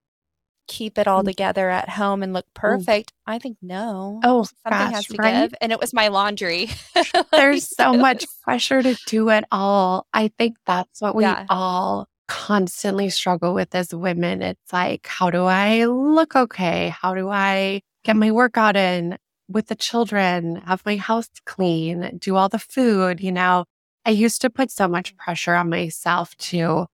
keep 0.70 0.96
it 0.98 1.06
all 1.08 1.22
Mm. 1.22 1.26
together 1.26 1.68
at 1.68 1.88
home 1.90 2.22
and 2.22 2.32
look 2.32 2.46
perfect? 2.54 3.12
I 3.26 3.38
think 3.38 3.58
no. 3.60 4.20
Oh, 4.22 4.44
Something 4.44 4.86
gosh, 4.86 4.92
has 4.92 5.06
to 5.08 5.16
right? 5.18 5.50
give. 5.50 5.54
And 5.60 5.72
it 5.72 5.80
was 5.80 5.92
my 5.92 6.08
laundry. 6.08 6.70
There's 7.32 7.68
so 7.68 7.92
much 7.92 8.24
pressure 8.42 8.82
to 8.82 8.96
do 9.06 9.28
it 9.30 9.44
all. 9.50 10.06
I 10.14 10.28
think 10.38 10.56
that's 10.66 11.00
what 11.00 11.14
we 11.14 11.24
Yeah. 11.24 11.44
all 11.48 12.06
constantly 12.28 13.10
struggle 13.10 13.52
with 13.54 13.74
as 13.74 13.92
women. 13.94 14.40
It's 14.42 14.72
like, 14.72 15.06
how 15.06 15.30
do 15.30 15.44
I 15.44 15.84
look 15.86 16.36
okay? 16.36 16.88
How 16.90 17.14
do 17.14 17.28
I 17.28 17.82
get 18.04 18.16
my 18.16 18.30
workout 18.30 18.76
in 18.76 19.18
with 19.48 19.66
the 19.66 19.74
children, 19.74 20.56
have 20.66 20.86
my 20.86 20.96
house 20.96 21.28
clean, 21.44 22.18
do 22.18 22.36
all 22.36 22.48
the 22.48 22.58
food? 22.60 23.20
You 23.20 23.32
know, 23.32 23.64
I 24.06 24.10
used 24.10 24.40
to 24.42 24.50
put 24.50 24.70
so 24.70 24.86
much 24.86 25.16
pressure 25.16 25.54
on 25.54 25.68
myself 25.70 26.36
to 26.36 26.86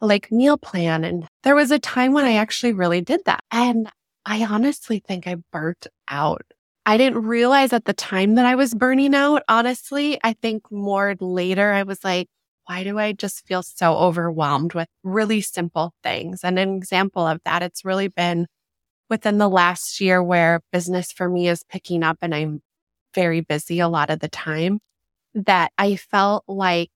like 0.00 0.30
meal 0.30 0.58
plan. 0.58 1.04
And 1.04 1.26
there 1.42 1.54
was 1.54 1.70
a 1.70 1.78
time 1.78 2.12
when 2.12 2.24
I 2.24 2.34
actually 2.34 2.72
really 2.72 3.00
did 3.00 3.20
that. 3.26 3.40
And 3.50 3.90
I 4.24 4.44
honestly 4.44 4.98
think 4.98 5.26
I 5.26 5.36
burnt 5.52 5.86
out. 6.08 6.42
I 6.84 6.96
didn't 6.96 7.22
realize 7.22 7.72
at 7.72 7.84
the 7.84 7.92
time 7.92 8.36
that 8.36 8.46
I 8.46 8.54
was 8.54 8.74
burning 8.74 9.14
out. 9.14 9.42
Honestly, 9.48 10.20
I 10.22 10.34
think 10.34 10.70
more 10.70 11.16
later 11.20 11.72
I 11.72 11.82
was 11.82 12.04
like, 12.04 12.28
why 12.66 12.84
do 12.84 12.98
I 12.98 13.12
just 13.12 13.46
feel 13.46 13.62
so 13.62 13.96
overwhelmed 13.96 14.74
with 14.74 14.88
really 15.02 15.40
simple 15.40 15.92
things? 16.02 16.40
And 16.42 16.58
an 16.58 16.76
example 16.76 17.26
of 17.26 17.40
that, 17.44 17.62
it's 17.62 17.84
really 17.84 18.08
been 18.08 18.46
within 19.08 19.38
the 19.38 19.48
last 19.48 20.00
year 20.00 20.22
where 20.22 20.60
business 20.72 21.12
for 21.12 21.28
me 21.28 21.48
is 21.48 21.64
picking 21.68 22.02
up 22.02 22.18
and 22.22 22.34
I'm 22.34 22.60
very 23.14 23.40
busy 23.40 23.80
a 23.80 23.88
lot 23.88 24.10
of 24.10 24.20
the 24.20 24.28
time 24.28 24.80
that 25.34 25.70
I 25.78 25.96
felt 25.96 26.44
like 26.48 26.90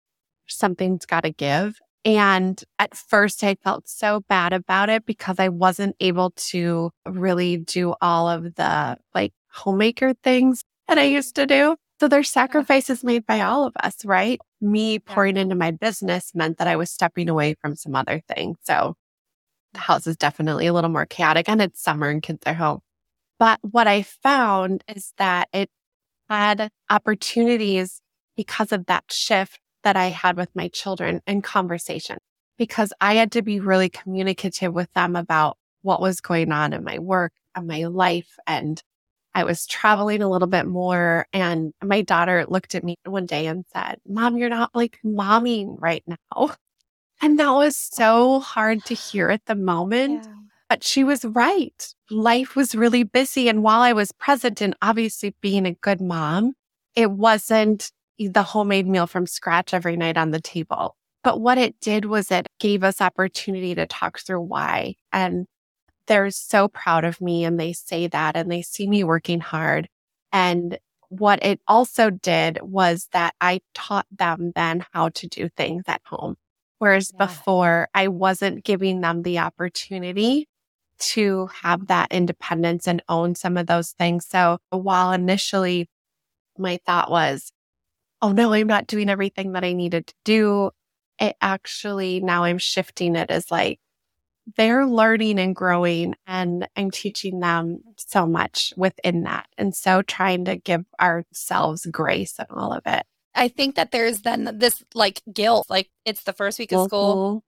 something's 0.47 1.05
got 1.05 1.21
to 1.21 1.31
give. 1.31 1.75
And 2.03 2.61
at 2.79 2.95
first, 2.95 3.43
I 3.43 3.55
felt 3.63 3.87
so 3.87 4.21
bad 4.27 4.53
about 4.53 4.89
it 4.89 5.05
because 5.05 5.37
I 5.37 5.49
wasn't 5.49 5.95
able 5.99 6.31
to 6.31 6.91
really 7.05 7.57
do 7.57 7.93
all 8.01 8.27
of 8.27 8.55
the 8.55 8.97
like 9.13 9.33
homemaker 9.51 10.13
things 10.23 10.63
that 10.87 10.97
I 10.97 11.03
used 11.03 11.35
to 11.35 11.45
do. 11.45 11.75
So 11.99 12.07
there's 12.07 12.31
sacrifices 12.31 13.03
made 13.03 13.27
by 13.27 13.41
all 13.41 13.65
of 13.65 13.73
us, 13.83 14.03
right? 14.03 14.39
Me 14.59 14.97
pouring 14.97 15.37
into 15.37 15.53
my 15.53 15.69
business 15.69 16.31
meant 16.33 16.57
that 16.57 16.67
I 16.67 16.75
was 16.75 16.89
stepping 16.89 17.29
away 17.29 17.55
from 17.61 17.75
some 17.75 17.95
other 17.95 18.21
things. 18.27 18.57
So 18.63 18.95
the 19.73 19.79
mm. 19.79 19.83
house 19.83 20.07
is 20.07 20.17
definitely 20.17 20.65
a 20.65 20.73
little 20.73 20.89
more 20.89 21.05
chaotic 21.05 21.47
and 21.47 21.61
it's 21.61 21.81
summer 21.81 22.09
and 22.09 22.23
kids 22.23 22.41
are 22.47 22.55
home. 22.55 22.79
But 23.37 23.59
what 23.61 23.87
I 23.87 24.01
found 24.01 24.83
is 24.87 25.13
that 25.17 25.49
it 25.53 25.69
had 26.27 26.69
opportunities 26.89 28.01
because 28.35 28.71
of 28.71 28.87
that 28.87 29.03
shift 29.11 29.59
that 29.83 29.95
I 29.95 30.07
had 30.07 30.37
with 30.37 30.49
my 30.55 30.67
children 30.69 31.21
in 31.25 31.41
conversation, 31.41 32.17
because 32.57 32.93
I 33.01 33.15
had 33.15 33.31
to 33.33 33.41
be 33.41 33.59
really 33.59 33.89
communicative 33.89 34.73
with 34.73 34.91
them 34.93 35.15
about 35.15 35.57
what 35.81 36.01
was 36.01 36.21
going 36.21 36.51
on 36.51 36.73
in 36.73 36.83
my 36.83 36.99
work 36.99 37.33
and 37.55 37.67
my 37.67 37.85
life. 37.85 38.37
And 38.45 38.81
I 39.33 39.43
was 39.45 39.65
traveling 39.65 40.21
a 40.21 40.29
little 40.29 40.47
bit 40.47 40.67
more. 40.67 41.25
And 41.33 41.73
my 41.83 42.01
daughter 42.01 42.45
looked 42.47 42.75
at 42.75 42.83
me 42.83 42.95
one 43.05 43.25
day 43.25 43.47
and 43.47 43.65
said, 43.73 43.97
Mom, 44.07 44.37
you're 44.37 44.49
not 44.49 44.75
like 44.75 44.99
momming 45.03 45.75
right 45.79 46.03
now. 46.05 46.51
And 47.21 47.39
that 47.39 47.51
was 47.51 47.77
so 47.77 48.39
hard 48.39 48.83
to 48.85 48.93
hear 48.93 49.29
at 49.29 49.45
the 49.45 49.55
moment. 49.55 50.25
Yeah. 50.25 50.33
But 50.69 50.83
she 50.83 51.03
was 51.03 51.25
right. 51.25 51.93
Life 52.09 52.55
was 52.55 52.75
really 52.75 53.03
busy. 53.03 53.49
And 53.49 53.61
while 53.61 53.81
I 53.81 53.93
was 53.93 54.11
present 54.11 54.61
and 54.61 54.75
obviously 54.81 55.35
being 55.41 55.65
a 55.65 55.73
good 55.73 56.01
mom, 56.01 56.53
it 56.95 57.11
wasn't 57.11 57.91
the 58.27 58.43
homemade 58.43 58.87
meal 58.87 59.07
from 59.07 59.25
scratch 59.25 59.73
every 59.73 59.97
night 59.97 60.17
on 60.17 60.31
the 60.31 60.41
table. 60.41 60.95
But 61.23 61.39
what 61.39 61.57
it 61.57 61.79
did 61.79 62.05
was 62.05 62.31
it 62.31 62.47
gave 62.59 62.83
us 62.83 63.01
opportunity 63.01 63.75
to 63.75 63.85
talk 63.85 64.19
through 64.19 64.41
why. 64.41 64.95
And 65.13 65.45
they're 66.07 66.31
so 66.31 66.67
proud 66.67 67.05
of 67.05 67.21
me 67.21 67.45
and 67.45 67.59
they 67.59 67.73
say 67.73 68.07
that 68.07 68.35
and 68.35 68.51
they 68.51 68.61
see 68.61 68.87
me 68.87 69.03
working 69.03 69.39
hard. 69.39 69.87
And 70.31 70.79
what 71.09 71.43
it 71.43 71.59
also 71.67 72.09
did 72.09 72.59
was 72.61 73.07
that 73.11 73.35
I 73.39 73.61
taught 73.73 74.07
them 74.11 74.53
then 74.55 74.85
how 74.93 75.09
to 75.09 75.27
do 75.27 75.49
things 75.49 75.83
at 75.87 76.01
home. 76.05 76.37
Whereas 76.79 77.11
Yeah. 77.13 77.27
before 77.27 77.89
I 77.93 78.07
wasn't 78.07 78.63
giving 78.63 79.01
them 79.01 79.21
the 79.21 79.39
opportunity 79.39 80.47
to 80.99 81.47
have 81.61 81.87
that 81.87 82.11
independence 82.11 82.87
and 82.87 83.03
own 83.09 83.35
some 83.35 83.57
of 83.57 83.67
those 83.67 83.91
things. 83.91 84.25
So 84.27 84.59
while 84.69 85.11
initially 85.11 85.89
my 86.57 86.79
thought 86.85 87.11
was, 87.11 87.51
oh 88.21 88.31
no, 88.31 88.53
I'm 88.53 88.67
not 88.67 88.87
doing 88.87 89.09
everything 89.09 89.53
that 89.53 89.63
I 89.63 89.73
needed 89.73 90.07
to 90.07 90.13
do, 90.23 90.71
it 91.19 91.35
actually 91.41 92.19
now 92.19 92.43
I'm 92.43 92.57
shifting 92.57 93.15
it 93.15 93.29
as 93.29 93.51
like 93.51 93.79
they're 94.57 94.85
learning 94.87 95.39
and 95.39 95.55
growing 95.55 96.15
and 96.25 96.67
I'm 96.75 96.91
teaching 96.91 97.39
them 97.39 97.79
so 97.97 98.25
much 98.25 98.73
within 98.75 99.23
that. 99.23 99.47
And 99.57 99.75
so 99.75 100.01
trying 100.01 100.45
to 100.45 100.55
give 100.57 100.83
ourselves 100.99 101.85
grace 101.85 102.35
and 102.39 102.47
all 102.49 102.73
of 102.73 102.81
it. 102.85 103.05
I 103.35 103.47
think 103.47 103.75
that 103.75 103.91
there's 103.91 104.21
then 104.21 104.57
this 104.57 104.83
like 104.93 105.21
guilt, 105.31 105.67
like 105.69 105.89
it's 106.05 106.23
the 106.23 106.33
first 106.33 106.59
week 106.59 106.71
of 106.71 106.87
school. 106.87 107.43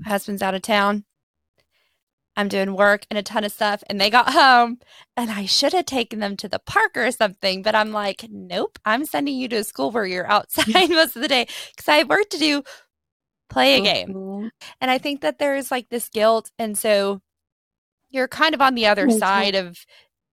Mhm. 0.00 0.04
My 0.04 0.10
husband's 0.10 0.42
out 0.42 0.54
of 0.54 0.62
town. 0.62 1.04
I'm 2.36 2.48
doing 2.48 2.74
work 2.76 3.04
and 3.10 3.18
a 3.18 3.22
ton 3.22 3.44
of 3.44 3.52
stuff, 3.52 3.82
and 3.90 4.00
they 4.00 4.08
got 4.10 4.32
home, 4.32 4.78
and 5.16 5.30
I 5.30 5.44
should 5.46 5.72
have 5.74 5.84
taken 5.86 6.18
them 6.20 6.36
to 6.38 6.48
the 6.48 6.58
park 6.58 6.96
or 6.96 7.10
something. 7.10 7.62
But 7.62 7.74
I'm 7.74 7.92
like, 7.92 8.24
nope, 8.30 8.78
I'm 8.84 9.04
sending 9.04 9.36
you 9.36 9.48
to 9.48 9.56
a 9.56 9.64
school 9.64 9.90
where 9.90 10.06
you're 10.06 10.30
outside 10.30 10.66
most 10.90 11.14
of 11.16 11.22
the 11.22 11.28
day 11.28 11.46
because 11.76 11.88
I 11.88 11.96
have 11.96 12.08
work 12.08 12.28
to 12.30 12.38
do. 12.38 12.62
Play 13.50 13.76
a 13.76 13.80
game. 13.82 14.08
Mhm. 14.14 14.50
And 14.80 14.90
I 14.90 14.96
think 14.96 15.20
that 15.20 15.38
there's 15.38 15.70
like 15.70 15.90
this 15.90 16.08
guilt. 16.08 16.50
And 16.58 16.78
so 16.78 17.20
you're 18.08 18.28
kind 18.28 18.54
of 18.54 18.62
on 18.62 18.74
the 18.74 18.86
other 18.86 19.08
Mhm. 19.08 19.18
side 19.18 19.54
of 19.54 19.76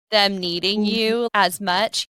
them 0.09 0.37
needing 0.37 0.85
Mhm. 0.85 0.89
you 0.91 1.27
as 1.33 1.59
much. 1.59 2.07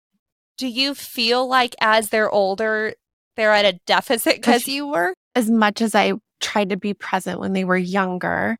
Do 0.56 0.66
you 0.66 0.94
feel 0.94 1.46
like 1.46 1.74
as 1.82 2.08
they're 2.08 2.30
older, 2.30 2.94
they're 3.36 3.52
at 3.52 3.66
a 3.66 3.78
deficit 3.86 4.36
because 4.36 4.66
you 4.66 4.86
were? 4.86 5.12
as 5.36 5.50
much 5.50 5.82
as 5.82 5.94
I 5.94 6.12
tried 6.40 6.70
to 6.70 6.76
be 6.78 6.94
present 6.94 7.38
when 7.40 7.52
they 7.52 7.64
were 7.64 7.76
younger, 7.76 8.56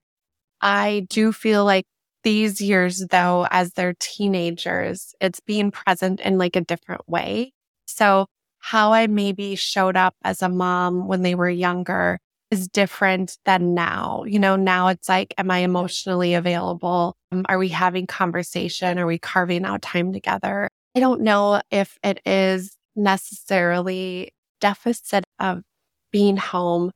I 0.65 1.07
do 1.11 1.31
feel 1.33 1.65
like 1.65 1.85
these 2.25 2.61
years, 2.61 3.07
though, 3.11 3.47
as 3.51 3.75
they're 3.75 3.95
teenagers, 4.01 5.15
it's 5.21 5.41
being 5.41 5.71
present 5.71 6.21
in 6.21 6.39
like 6.39 6.57
a 6.57 6.63
different 6.63 7.09
way. 7.09 7.53
So, 7.87 8.27
how 8.61 8.95
I 8.95 9.07
maybe 9.07 9.57
showed 9.57 9.97
up 9.97 10.15
as 10.25 10.41
a 10.43 10.49
mom 10.49 11.07
when 11.07 11.23
they 11.23 11.35
were 11.35 11.51
younger 11.51 12.19
is 12.51 12.67
different 12.69 13.37
than 13.45 13.75
now. 13.75 14.25
You 14.27 14.39
know, 14.39 14.57
now 14.57 14.89
it's 14.89 15.09
like, 15.09 15.35
am 15.37 15.51
I 15.51 15.59
emotionally 15.59 16.35
available? 16.35 17.15
Um, 17.31 17.45
Are 17.49 17.59
we 17.59 17.69
having 17.69 18.07
conversation? 18.07 18.99
Are 18.99 19.07
we 19.07 19.19
carving 19.19 19.67
out 19.67 19.83
time 19.83 20.15
together? 20.15 20.69
I 20.97 21.01
don't 21.01 21.21
know 21.21 21.61
if 21.71 21.99
it 22.03 22.21
is 22.25 22.77
necessarily 22.97 24.33
deficit 24.61 25.25
of 25.39 25.63
being 26.11 26.37
home 26.39 26.91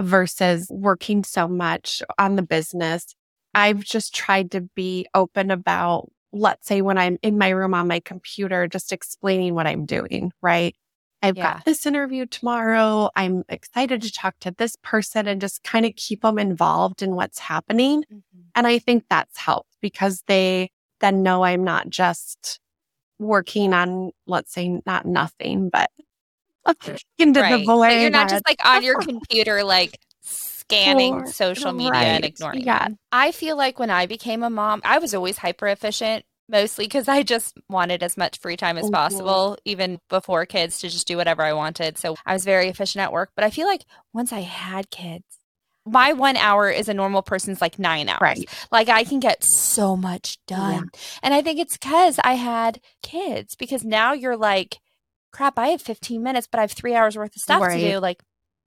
versus 0.00 0.66
working 0.70 1.24
so 1.24 1.48
much 1.48 2.02
on 2.18 2.36
the 2.36 2.42
business. 2.42 3.14
I've 3.54 3.80
just 3.80 4.14
tried 4.14 4.50
to 4.52 4.62
be 4.62 5.06
open 5.14 5.50
about, 5.50 6.10
let's 6.32 6.66
say, 6.66 6.82
when 6.82 6.98
I'm 6.98 7.18
in 7.22 7.38
my 7.38 7.50
room 7.50 7.74
on 7.74 7.86
my 7.86 8.00
computer, 8.00 8.66
just 8.66 8.92
explaining 8.92 9.54
what 9.54 9.66
I'm 9.66 9.86
doing, 9.86 10.32
right? 10.42 10.74
I've 11.22 11.36
Yeah. 11.36 11.54
got 11.54 11.64
this 11.64 11.86
interview 11.86 12.26
tomorrow. 12.26 13.10
I'm 13.16 13.44
excited 13.48 14.02
to 14.02 14.12
talk 14.12 14.38
to 14.40 14.50
this 14.50 14.76
person 14.82 15.26
and 15.26 15.40
just 15.40 15.62
kind 15.62 15.86
of 15.86 15.94
keep 15.96 16.22
them 16.22 16.38
involved 16.38 17.00
in 17.00 17.14
what's 17.14 17.38
happening. 17.38 18.02
Mm-hmm. 18.02 18.40
And 18.54 18.66
I 18.66 18.78
think 18.78 19.04
that's 19.08 19.38
helped 19.38 19.70
because 19.80 20.22
they 20.26 20.70
then 21.00 21.22
know 21.22 21.42
I'm 21.44 21.64
not 21.64 21.88
just 21.88 22.60
working 23.18 23.72
on, 23.72 24.10
let's 24.26 24.52
say, 24.52 24.80
not 24.84 25.06
nothing, 25.06 25.70
but 25.70 25.90
into 27.18 27.40
Right. 27.40 27.58
the 27.60 27.64
But 27.66 27.74
void. 27.76 28.00
you're 28.00 28.10
not 28.10 28.28
just 28.28 28.46
like 28.46 28.64
on 28.64 28.82
your 28.82 29.00
computer, 29.00 29.62
like 29.64 29.98
scanning 30.22 31.14
Or- 31.14 31.26
social 31.26 31.72
media 31.72 31.94
and 31.94 32.24
ignoring. 32.24 32.62
Yeah. 32.62 32.84
them. 32.84 32.98
I 33.12 33.32
feel 33.32 33.56
like 33.56 33.78
when 33.78 33.90
I 33.90 34.06
became 34.06 34.42
a 34.42 34.50
mom, 34.50 34.80
I 34.84 34.98
was 34.98 35.14
always 35.14 35.38
hyper 35.38 35.68
efficient, 35.68 36.24
mostly 36.48 36.86
because 36.86 37.06
I 37.08 37.22
just 37.22 37.56
wanted 37.68 38.02
as 38.02 38.16
much 38.16 38.38
free 38.38 38.56
time 38.56 38.78
as 38.78 38.86
Mhm. 38.86 38.92
possible, 38.92 39.56
even 39.64 39.98
before 40.08 40.46
kids, 40.46 40.78
to 40.80 40.88
just 40.88 41.06
do 41.06 41.16
whatever 41.16 41.42
I 41.42 41.52
wanted. 41.52 41.98
So 41.98 42.16
I 42.24 42.32
was 42.32 42.44
very 42.44 42.68
efficient 42.68 43.02
at 43.02 43.12
work. 43.12 43.30
But 43.34 43.44
I 43.44 43.50
feel 43.50 43.66
like 43.66 43.84
once 44.12 44.32
I 44.32 44.40
had 44.40 44.90
kids, 44.90 45.24
my 45.86 46.14
one 46.14 46.38
hour 46.38 46.70
is 46.70 46.88
a 46.88 46.94
normal 46.94 47.20
person's 47.20 47.60
like 47.60 47.78
nine 47.78 48.08
hours. 48.08 48.20
Right. 48.22 48.48
Like 48.72 48.88
I 48.88 49.04
can 49.04 49.20
get 49.20 49.44
so 49.44 49.96
much 49.98 50.38
done. 50.46 50.88
And 51.22 51.34
I 51.34 51.42
think 51.42 51.60
it's 51.60 51.76
because 51.76 52.18
I 52.24 52.34
had 52.34 52.80
kids, 53.02 53.54
because 53.54 53.84
now 53.84 54.14
you're 54.14 54.36
like, 54.38 54.78
crap, 55.34 55.58
I 55.58 55.68
have 55.68 55.82
15 55.82 56.22
minutes, 56.22 56.48
but 56.50 56.58
I 56.58 56.62
have 56.62 56.72
three 56.72 56.94
hours 56.94 57.16
worth 57.16 57.36
of 57.36 57.42
stuff 57.42 57.60
Right. 57.60 57.78
to 57.78 57.92
do. 57.92 57.98
Like, 57.98 58.22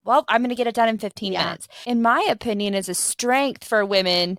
well, 0.04 0.26
I'm 0.28 0.42
going 0.42 0.50
to 0.50 0.56
get 0.56 0.68
it 0.68 0.76
done 0.76 0.90
in 0.90 0.98
15 0.98 1.34
Yeah. 1.34 1.46
minutes. 1.46 1.68
In 1.86 2.02
my 2.02 2.26
opinion, 2.30 2.74
is 2.76 2.90
a 2.90 2.94
strength 2.94 3.64
for 3.64 3.86
women 3.86 4.38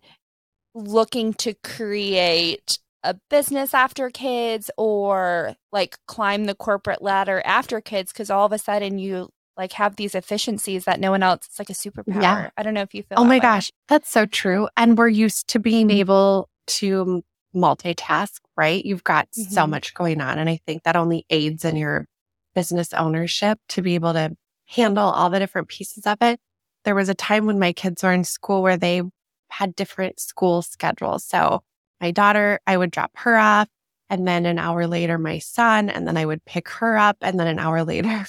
looking 0.75 1.33
to 1.35 1.55
create 1.65 2.79
a 3.03 3.15
business 3.31 3.75
after 3.75 4.11
kids 4.11 4.71
or 4.77 5.57
like 5.73 5.99
climb 6.07 6.45
the 6.45 6.55
corporate 6.55 7.03
ladder 7.03 7.43
after 7.45 7.81
kids 7.81 8.13
because 8.13 8.31
all 8.31 8.47
of 8.47 8.53
a 8.53 8.59
sudden 8.59 8.99
you 8.99 9.31
like 9.57 9.73
have 9.73 9.97
these 9.97 10.15
efficiencies 10.15 10.85
that 10.85 11.01
no 11.01 11.11
one 11.11 11.23
else 11.23 11.47
it's 11.47 11.59
like 11.59 11.71
a 11.71 11.75
superpower 11.75 12.23
yeah. 12.23 12.51
i 12.59 12.63
don't 12.63 12.75
know 12.75 12.83
if 12.83 12.95
you 12.95 13.03
feel 13.03 13.19
oh 13.19 13.25
my 13.25 13.37
way. 13.37 13.41
gosh 13.41 13.73
that's 13.89 14.11
so 14.11 14.27
true 14.27 14.69
and 14.77 14.99
we're 14.99 15.09
used 15.09 15.49
to 15.49 15.59
being 15.59 15.89
mm-hmm. 15.89 15.99
able 15.99 16.49
to 16.67 17.23
multitask 17.55 18.39
right 18.57 18.85
you've 18.85 19.05
got 19.05 19.27
mm-hmm. 19.31 19.51
so 19.51 19.67
much 19.67 19.95
going 19.95 20.21
on 20.21 20.39
and 20.39 20.51
i 20.51 20.61
think 20.67 20.83
that 20.83 20.95
only 20.95 21.25
aids 21.31 21.65
in 21.65 21.77
your 21.77 22.07
business 22.55 22.93
ownership 22.93 23.59
to 23.69 23.83
be 23.83 23.95
able 23.95 24.13
to 24.13 24.37
handle 24.67 25.11
all 25.11 25.31
the 25.31 25.39
different 25.39 25.69
pieces 25.69 26.07
of 26.07 26.19
it 26.21 26.39
there 26.85 26.95
was 26.95 27.09
a 27.09 27.15
time 27.15 27.47
when 27.47 27.59
my 27.59 27.73
kids 27.73 28.03
were 28.03 28.13
in 28.13 28.25
school 28.25 28.63
where 28.63 28.77
they 28.77 29.03
had 29.51 29.75
different 29.75 30.21
school 30.21 30.63
schedules 30.63 31.25
so 31.25 31.63
my 32.01 32.11
daughter, 32.11 32.61
I 32.67 32.77
would 32.77 32.91
drop 32.91 33.13
her 33.17 33.37
off. 33.37 33.69
And 34.09 34.27
then 34.27 34.45
an 34.45 34.59
hour 34.59 34.89
later, 34.89 35.19
my 35.19 35.39
son, 35.39 35.89
and 35.89 36.07
then 36.07 36.17
I 36.17 36.27
would 36.27 36.45
pick 36.45 36.69
her 36.69 36.97
up. 36.97 37.19
And 37.21 37.39
then 37.39 37.47
an 37.47 37.59
hour 37.61 37.85
later, 37.85 38.27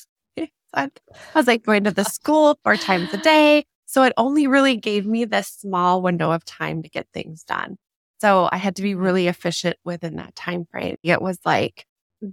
I 0.73 0.89
was 1.33 1.47
like 1.47 1.63
going 1.63 1.85
to 1.85 1.91
the 1.91 2.03
school 2.03 2.59
four 2.63 2.77
times 2.77 3.13
a 3.13 3.17
day. 3.17 3.65
So 3.85 4.03
it 4.03 4.13
only 4.15 4.47
really 4.47 4.77
gave 4.77 5.05
me 5.05 5.25
this 5.25 5.47
small 5.47 6.01
window 6.01 6.31
of 6.31 6.45
time 6.45 6.83
to 6.83 6.89
get 6.89 7.07
things 7.13 7.43
done. 7.43 7.77
So 8.19 8.47
I 8.51 8.57
had 8.57 8.75
to 8.75 8.83
be 8.83 8.93
really 8.93 9.27
efficient 9.27 9.77
within 9.83 10.17
that 10.17 10.35
time 10.35 10.65
frame. 10.71 10.97
It 11.03 11.21
was 11.21 11.39
like 11.43 11.85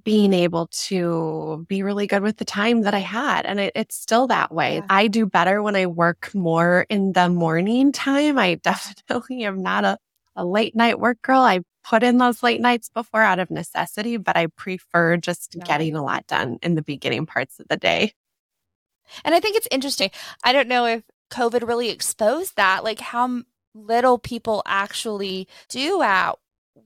being 0.04 0.34
able 0.34 0.66
to 0.66 1.64
be 1.68 1.82
really 1.82 2.06
good 2.06 2.22
with 2.22 2.36
the 2.36 2.44
time 2.44 2.82
that 2.82 2.94
I 2.94 2.98
had. 2.98 3.46
And 3.46 3.58
it, 3.58 3.72
it's 3.74 3.96
still 3.96 4.26
that 4.26 4.52
way. 4.52 4.76
Yeah. 4.76 4.86
I 4.90 5.06
do 5.08 5.24
better 5.24 5.62
when 5.62 5.76
I 5.76 5.86
work 5.86 6.34
more 6.34 6.84
in 6.90 7.12
the 7.12 7.28
morning 7.28 7.92
time. 7.92 8.38
I 8.38 8.54
definitely 8.62 9.44
am 9.44 9.62
not 9.62 9.84
a 9.84 9.98
a 10.38 10.44
late 10.44 10.74
night 10.74 11.00
work 11.00 11.20
girl. 11.20 11.40
I 11.40 11.60
put 11.84 12.02
in 12.02 12.18
those 12.18 12.42
late 12.42 12.60
nights 12.60 12.88
before 12.88 13.22
out 13.22 13.40
of 13.40 13.50
necessity, 13.50 14.16
but 14.16 14.36
I 14.36 14.46
prefer 14.46 15.16
just 15.16 15.54
yeah. 15.54 15.64
getting 15.64 15.96
a 15.96 16.02
lot 16.02 16.26
done 16.26 16.58
in 16.62 16.76
the 16.76 16.82
beginning 16.82 17.26
parts 17.26 17.58
of 17.58 17.66
the 17.68 17.76
day. 17.76 18.12
And 19.24 19.34
I 19.34 19.40
think 19.40 19.56
it's 19.56 19.68
interesting. 19.70 20.10
I 20.44 20.52
don't 20.52 20.68
know 20.68 20.86
if 20.86 21.02
COVID 21.30 21.66
really 21.66 21.90
exposed 21.90 22.56
that, 22.56 22.84
like 22.84 23.00
how 23.00 23.42
little 23.74 24.18
people 24.18 24.62
actually 24.64 25.48
do 25.68 26.02
at 26.02 26.34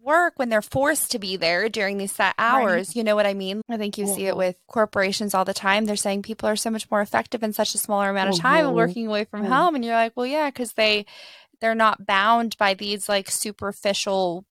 work 0.00 0.34
when 0.37 0.49
they're 0.49 0.62
forced 0.62 1.11
to 1.12 1.18
be 1.18 1.37
there 1.37 1.68
during 1.68 1.99
these 1.99 2.12
set 2.12 2.34
hours. 2.38 2.88
Right. 2.88 2.96
You 2.96 3.04
know 3.04 3.16
what 3.16 3.26
I 3.26 3.34
mean? 3.34 3.62
I 3.68 3.76
think 3.76 3.99
you 3.99 4.04
mm-hmm. 4.04 4.14
see 4.14 4.26
it 4.26 4.30
mm-hmm. 4.30 4.38
with 4.38 4.56
corporations 4.68 5.34
all 5.34 5.44
the 5.44 5.54
time. 5.54 5.84
They're 5.84 5.96
saying 5.96 6.22
people 6.22 6.49
are 6.49 6.56
so 6.56 6.70
much 6.70 6.90
more 6.90 7.00
effective 7.00 7.42
in 7.42 7.52
such 7.52 7.75
a 7.75 7.78
smaller 7.78 8.11
amount 8.11 8.30
of 8.30 8.38
time 8.38 8.66
mm-hmm. 8.66 8.75
working 8.75 9.06
away 9.06 9.25
from 9.25 9.42
mm-hmm. 9.42 9.52
home. 9.52 9.75
And 9.75 9.84
you're 9.84 9.94
like, 9.94 10.12
well, 10.16 10.26
yeah, 10.26 10.49
because 10.49 10.72
they 10.72 11.06
they're 11.61 11.75
not 11.75 12.06
bound 12.06 12.56
by 12.58 12.75
these 12.75 13.08
like 13.08 13.30
superficial 13.30 14.44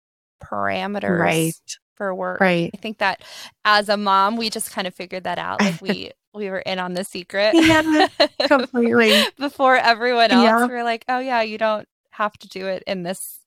parameters 0.42 1.18
right. 1.18 1.54
for 1.96 2.14
work. 2.14 2.40
Right. 2.40 2.70
I 2.72 2.76
think 2.78 2.98
that 2.98 3.22
as 3.64 3.88
a 3.88 3.96
mom, 3.96 4.36
we 4.36 4.50
just 4.50 4.70
kind 4.70 4.86
of 4.86 4.94
figured 4.94 5.24
that 5.24 5.38
out. 5.38 5.60
Like 5.60 5.80
we 5.80 6.12
we 6.34 6.48
were 6.50 6.60
in 6.60 6.78
on 6.78 6.94
the 6.94 7.04
secret. 7.04 7.54
Yeah, 7.54 8.08
completely. 8.46 9.22
Before 9.38 9.76
everyone 9.76 10.30
else. 10.30 10.44
Yeah. 10.44 10.66
We 10.66 10.74
are 10.74 10.84
like, 10.84 11.04
oh 11.08 11.18
yeah, 11.18 11.42
you 11.42 11.58
don't 11.58 11.86
have 12.10 12.32
to 12.38 12.48
do 12.48 12.66
it 12.66 12.82
in 12.86 13.02
this 13.02 13.40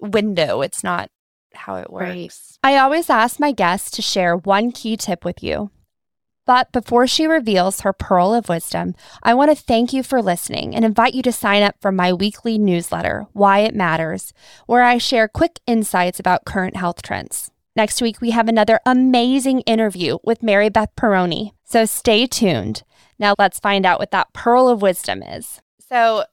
window. 0.00 0.62
It's 0.62 0.82
not 0.82 1.10
how 1.54 1.76
it 1.76 1.90
works. 1.90 2.58
Right. 2.64 2.74
I 2.74 2.78
always 2.78 3.10
ask 3.10 3.40
my 3.40 3.52
guests 3.52 3.90
to 3.92 4.02
share 4.02 4.36
one 4.36 4.72
key 4.72 4.96
tip 4.96 5.24
with 5.24 5.42
you. 5.42 5.70
But 6.46 6.72
before 6.72 7.06
she 7.06 7.26
reveals 7.26 7.82
her 7.82 7.92
pearl 7.92 8.34
of 8.34 8.48
wisdom, 8.48 8.94
I 9.22 9.34
want 9.34 9.50
to 9.50 9.54
thank 9.54 9.92
you 9.92 10.02
for 10.02 10.20
listening 10.20 10.74
and 10.74 10.84
invite 10.84 11.14
you 11.14 11.22
to 11.22 11.32
sign 11.32 11.62
up 11.62 11.76
for 11.80 11.92
my 11.92 12.12
weekly 12.12 12.58
newsletter, 12.58 13.26
Why 13.32 13.60
It 13.60 13.74
Matters, 13.74 14.32
where 14.66 14.82
I 14.82 14.98
share 14.98 15.28
quick 15.28 15.60
insights 15.66 16.18
about 16.18 16.44
current 16.44 16.76
health 16.76 17.02
trends. 17.02 17.50
Next 17.76 18.02
week, 18.02 18.20
we 18.20 18.32
have 18.32 18.48
another 18.48 18.80
amazing 18.84 19.60
interview 19.60 20.18
with 20.24 20.42
Mary 20.42 20.68
Beth 20.68 20.90
Peroni. 20.96 21.52
So 21.62 21.84
stay 21.84 22.26
tuned. 22.26 22.82
Now, 23.18 23.36
let's 23.38 23.60
find 23.60 23.86
out 23.86 24.00
what 24.00 24.10
that 24.10 24.32
pearl 24.32 24.68
of 24.68 24.82
wisdom 24.82 25.22
is. 25.22 25.60
So, 25.88 26.24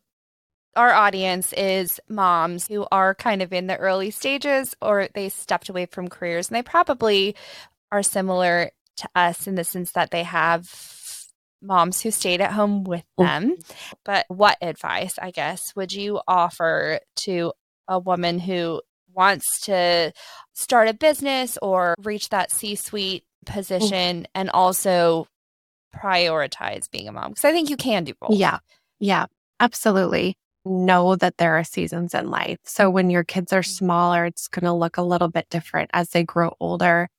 our 0.77 0.93
audience 0.93 1.51
is 1.53 1.99
moms 2.07 2.67
who 2.67 2.85
are 2.91 3.15
kind 3.15 3.41
of 3.41 3.51
in 3.51 3.67
the 3.67 3.75
early 3.77 4.11
stages 4.11 4.75
or 4.81 5.09
they 5.13 5.27
stepped 5.27 5.69
away 5.69 5.87
from 5.87 6.07
careers 6.07 6.47
and 6.47 6.55
they 6.55 6.61
probably 6.61 7.35
are 7.91 8.03
similar 8.03 8.71
to 8.97 9.09
us 9.15 9.47
in 9.47 9.55
the 9.55 9.63
sense 9.63 9.91
that 9.91 10.11
they 10.11 10.23
have 10.23 10.71
moms 11.61 12.01
who 12.01 12.11
stayed 12.11 12.41
at 12.41 12.51
home 12.51 12.83
with 12.83 13.03
oh. 13.17 13.23
them. 13.23 13.57
But 14.05 14.25
what 14.29 14.57
advice, 14.61 15.15
I 15.21 15.31
guess, 15.31 15.75
would 15.75 15.91
you 15.91 16.21
offer 16.27 16.99
to 17.17 17.53
a 17.87 17.99
woman 17.99 18.39
who 18.39 18.81
wants 19.13 19.61
to 19.61 20.13
start 20.53 20.89
a 20.89 20.93
business 20.93 21.57
or 21.61 21.95
reach 22.03 22.29
that 22.29 22.51
C 22.51 22.75
suite 22.75 23.23
oh. 23.47 23.51
position 23.51 24.27
and 24.35 24.49
also 24.51 25.27
prioritize 25.95 26.89
being 26.91 27.07
a 27.07 27.11
mom? 27.11 27.31
Because 27.31 27.45
I 27.45 27.51
think 27.51 27.69
you 27.69 27.77
can 27.77 28.03
do 28.03 28.13
both. 28.19 28.37
Yeah. 28.37 28.59
Yeah. 28.99 29.25
Absolutely. 29.59 30.37
Know 30.69 31.15
that 31.15 31.37
there 31.37 31.57
are 31.57 31.63
seasons 31.63 32.13
in 32.13 32.29
life. 32.29 32.59
So 32.63 32.89
when 32.89 33.09
your 33.09 33.23
kids 33.23 33.53
are 33.53 33.61
mm-hmm. 33.61 33.85
smaller, 33.85 34.25
it's 34.25 34.47
going 34.47 34.65
to 34.65 34.73
look 34.73 34.97
a 34.97 35.01
little 35.03 35.29
bit 35.29 35.49
different 35.49 35.89
as 35.93 36.09
they 36.09 36.23
grow 36.23 36.55
older 36.59 37.09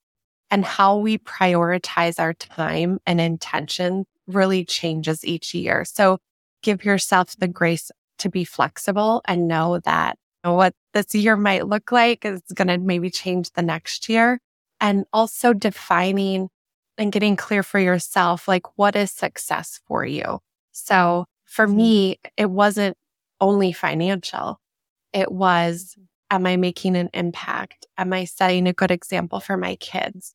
and 0.51 0.65
how 0.65 0.97
we 0.97 1.19
prioritize 1.19 2.19
our 2.19 2.33
time 2.35 2.99
and 3.07 3.21
intention 3.21 4.07
really 4.27 4.65
changes 4.65 5.25
each 5.25 5.55
year. 5.55 5.85
So 5.85 6.19
give 6.63 6.85
yourself 6.85 7.37
the 7.37 7.49
grace 7.49 7.91
to 8.19 8.29
be 8.29 8.45
flexible 8.45 9.23
and 9.27 9.49
know 9.49 9.79
that 9.81 10.19
what 10.43 10.75
this 10.93 11.15
year 11.15 11.37
might 11.37 11.67
look 11.67 11.93
like 11.93 12.25
is 12.25 12.43
going 12.55 12.69
to 12.69 12.79
maybe 12.79 13.11
change 13.11 13.51
the 13.53 13.63
next 13.63 14.09
year. 14.09 14.41
And 14.81 15.05
also 15.13 15.53
defining 15.53 16.49
and 16.97 17.13
getting 17.13 17.37
clear 17.37 17.63
for 17.63 17.79
yourself, 17.79 18.47
like 18.47 18.79
what 18.79 18.97
is 18.97 19.11
success 19.11 19.81
for 19.87 20.05
you? 20.05 20.41
So 20.73 21.27
for 21.45 21.67
mm-hmm. 21.67 21.77
me, 21.77 22.21
it 22.37 22.51
wasn't 22.51 22.97
only 23.41 23.73
financial. 23.73 24.61
It 25.13 25.31
was, 25.33 25.97
am 26.31 26.47
I 26.47 26.57
making 26.57 26.97
an 26.97 27.11
impact? 27.15 27.87
Am 27.97 28.13
I 28.13 28.25
setting 28.25 28.67
a 28.67 28.73
good 28.73 28.91
example 28.91 29.41
for 29.41 29.57
my 29.57 29.77
kids? 29.77 30.35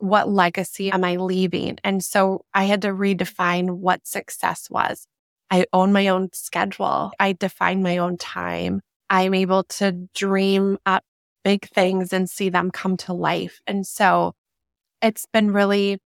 what 0.00 0.28
legacy 0.28 0.90
am 0.90 1.04
I 1.04 1.16
leaving? 1.16 1.78
And 1.84 2.02
so 2.02 2.44
I 2.54 2.64
had 2.64 2.82
to 2.82 2.88
redefine 2.88 3.70
what 3.70 4.06
success 4.06 4.68
was. 4.70 5.06
I 5.50 5.66
own 5.72 5.92
my 5.92 6.08
own 6.08 6.30
schedule. 6.32 7.12
I 7.20 7.32
define 7.32 7.82
my 7.82 7.98
own 7.98 8.16
time. 8.16 8.80
I'm 9.10 9.34
able 9.34 9.64
to 9.64 9.92
dream 10.14 10.78
up 10.86 11.04
big 11.44 11.68
things 11.68 12.12
and 12.12 12.30
see 12.30 12.48
them 12.48 12.70
come 12.70 12.96
to 12.98 13.12
life. 13.12 13.60
And 13.66 13.86
so 13.86 14.32
it's 15.02 15.26
been 15.32 15.52
really 15.52 15.98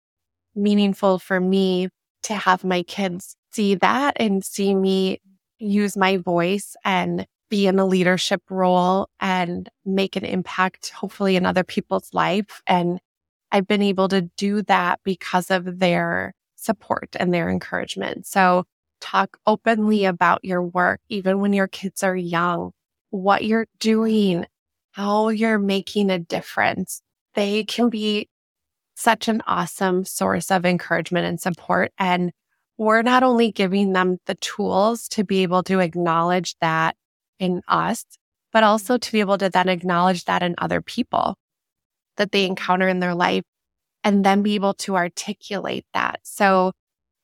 meaningful 0.54 1.18
for 1.18 1.40
me 1.40 1.88
to 2.24 2.34
have 2.34 2.64
my 2.64 2.82
kids 2.82 3.36
see 3.52 3.76
that 3.76 4.16
and 4.18 4.44
see 4.44 4.74
me 4.74 5.20
use 5.64 5.96
my 5.96 6.16
voice 6.18 6.76
and 6.84 7.26
be 7.50 7.66
in 7.66 7.78
a 7.78 7.86
leadership 7.86 8.42
role 8.50 9.08
and 9.20 9.68
make 9.84 10.16
an 10.16 10.24
impact, 10.24 10.90
hopefully 10.90 11.36
in 11.36 11.46
other 11.46 11.64
people's 11.64 12.12
life 12.12 12.62
and 12.66 13.00
I've 13.54 13.68
been 13.68 13.82
able 13.82 14.08
to 14.08 14.22
do 14.36 14.62
that 14.62 14.98
because 15.04 15.48
of 15.48 15.78
their 15.78 16.34
support 16.56 17.14
and 17.20 17.32
their 17.32 17.48
encouragement. 17.48 18.26
So 18.26 18.64
talk 19.00 19.36
openly 19.46 20.06
about 20.06 20.44
your 20.44 20.60
work, 20.60 21.00
even 21.08 21.38
when 21.38 21.52
your 21.52 21.68
kids 21.68 22.02
are 22.02 22.16
young, 22.16 22.72
what 23.10 23.44
you're 23.44 23.68
doing, 23.78 24.44
how 24.90 25.28
you're 25.28 25.60
making 25.60 26.10
a 26.10 26.18
difference. 26.18 27.00
They 27.34 27.62
can 27.62 27.90
be 27.90 28.28
such 28.96 29.28
an 29.28 29.40
awesome 29.46 30.04
source 30.04 30.50
of 30.50 30.66
encouragement 30.66 31.26
and 31.26 31.40
support. 31.40 31.92
And 31.96 32.32
we're 32.76 33.02
not 33.02 33.22
only 33.22 33.52
giving 33.52 33.92
them 33.92 34.18
the 34.26 34.34
tools 34.36 35.08
to 35.08 35.24
be 35.24 35.42
able 35.42 35.62
to 35.64 35.80
acknowledge 35.80 36.56
that 36.60 36.96
in 37.38 37.62
us, 37.68 38.04
but 38.52 38.64
also 38.64 38.98
to 38.98 39.12
be 39.12 39.20
able 39.20 39.38
to 39.38 39.50
then 39.50 39.68
acknowledge 39.68 40.24
that 40.24 40.42
in 40.42 40.54
other 40.58 40.80
people 40.80 41.36
that 42.16 42.32
they 42.32 42.46
encounter 42.46 42.88
in 42.88 43.00
their 43.00 43.14
life 43.14 43.44
and 44.02 44.24
then 44.24 44.42
be 44.42 44.54
able 44.54 44.74
to 44.74 44.96
articulate 44.96 45.86
that. 45.94 46.20
So 46.22 46.72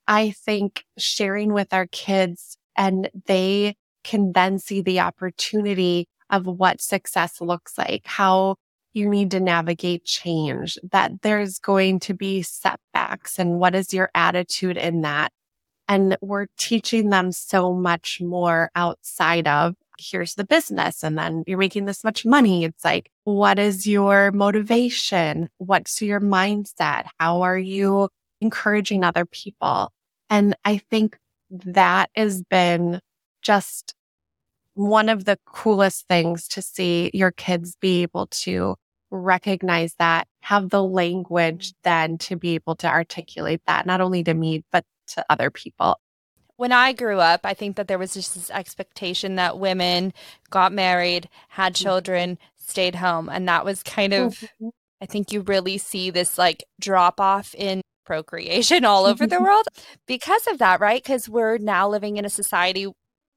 I 0.09 0.31
think 0.31 0.85
sharing 0.99 1.53
with 1.53 1.73
our 1.73 1.87
kids 1.87 2.57
and 2.77 3.09
they 3.27 3.77
can 4.03 4.33
then 4.33 4.59
see 4.59 4.81
the 4.81 5.01
opportunity 5.01 6.09
of 6.31 6.47
what 6.47 6.81
success 6.81 7.41
looks 7.41 7.77
like, 7.77 8.03
how 8.07 8.57
you 8.93 9.09
need 9.09 9.31
to 9.33 9.41
navigate 9.41 10.05
change, 10.05 10.79
that 10.91 11.23
there's 11.23 11.59
going 11.59 12.01
to 12.01 12.15
be 12.15 12.43
setbacks 12.43 13.39
and 13.39 13.61
what 13.61 13.75
is 13.75 13.93
your 13.95 14.11
attitude 14.15 14.77
in 14.77 15.03
that. 15.03 15.33
And 15.90 16.16
we're 16.20 16.46
teaching 16.57 17.11
them 17.11 17.33
so 17.33 17.74
much 17.74 18.20
more 18.20 18.70
outside 18.76 19.48
of 19.48 19.74
here's 19.98 20.37
the 20.37 20.44
business 20.44 21.03
and 21.03 21.18
then 21.18 21.42
you're 21.48 21.59
making 21.59 21.85
this 21.85 22.05
much 22.05 22.24
money. 22.24 22.64
It's 22.64 22.85
like, 22.85 23.11
what 23.24 23.59
is 23.59 23.88
your 23.88 24.31
motivation? 24.31 25.50
What's 25.59 26.00
your 26.00 26.20
mindset? 26.20 27.07
How 27.18 27.42
are 27.42 27.59
you 27.59 28.09
encouraging 28.40 29.03
other 29.03 29.24
people? 29.26 29.92
And 30.31 30.57
I 30.64 30.79
think 30.79 31.18
that 31.50 32.09
has 32.14 32.40
been 32.44 33.00
just 33.42 33.94
one 34.74 35.09
of 35.09 35.24
the 35.24 35.40
coolest 35.44 36.07
things 36.07 36.46
to 36.48 36.62
see 36.62 37.11
your 37.12 37.33
kids 37.33 37.76
be 37.81 38.03
able 38.03 38.29
to 38.29 38.76
recognize 39.11 39.94
that, 39.98 40.29
have 40.42 40.70
the 40.70 40.85
language 40.85 41.72
mm. 41.72 41.74
then 41.83 42.16
to 42.18 42.37
be 42.37 42.55
able 42.55 42.76
to 42.76 42.87
articulate 42.87 43.61
that, 43.66 43.87
not 43.87 44.00
only 44.00 44.22
to 44.22 44.35
me, 44.35 44.62
but 44.70 44.85
to 45.14 45.25
other 45.31 45.51
people. 45.51 45.99
When 46.57 46.73
I 46.73 46.92
grew 46.92 47.20
up, 47.20 47.40
I 47.44 47.55
think 47.55 47.77
that 47.77 47.88
there 47.88 47.99
was 47.99 48.14
just 48.14 48.35
this 48.35 48.51
expectation 48.51 49.37
that 49.37 49.59
women 49.59 50.12
got 50.51 50.73
married, 50.73 51.29
had 51.49 51.75
Mm-hmm. 51.79 51.83
children, 51.83 52.38
stayed 52.57 52.96
home. 52.96 53.29
And 53.31 53.49
that 53.49 53.64
was 53.64 53.83
kind 53.83 54.12
of, 54.12 54.37
Mm-hmm. 54.61 54.68
I 55.01 55.07
think 55.07 55.33
you 55.33 55.40
really 55.40 55.79
see 55.79 56.11
this 56.11 56.37
like 56.38 56.64
drop 56.81 57.20
off 57.20 57.55
in 57.55 57.81
procreation 58.07 58.85
all 58.85 59.07
over 59.07 59.27
the 59.27 59.40
world 59.40 59.66
because 60.07 60.46
of 60.49 60.59
that, 60.59 60.81
right? 60.81 61.03
Because 61.03 61.29
we're 61.29 61.59
now 61.59 61.88
living 61.88 62.16
in 62.18 62.25
a 62.27 62.31
society 62.31 62.87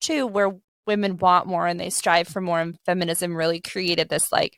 too 0.01 0.27
where 0.27 0.51
women 0.86 1.17
want 1.17 1.47
more 1.47 1.67
and 1.67 1.79
they 1.79 1.89
strive 1.89 2.27
for 2.27 2.41
more. 2.41 2.59
And 2.59 2.77
feminism 2.86 3.36
really 3.36 3.62
created 3.62 4.09
this 4.09 4.31
like 4.31 4.57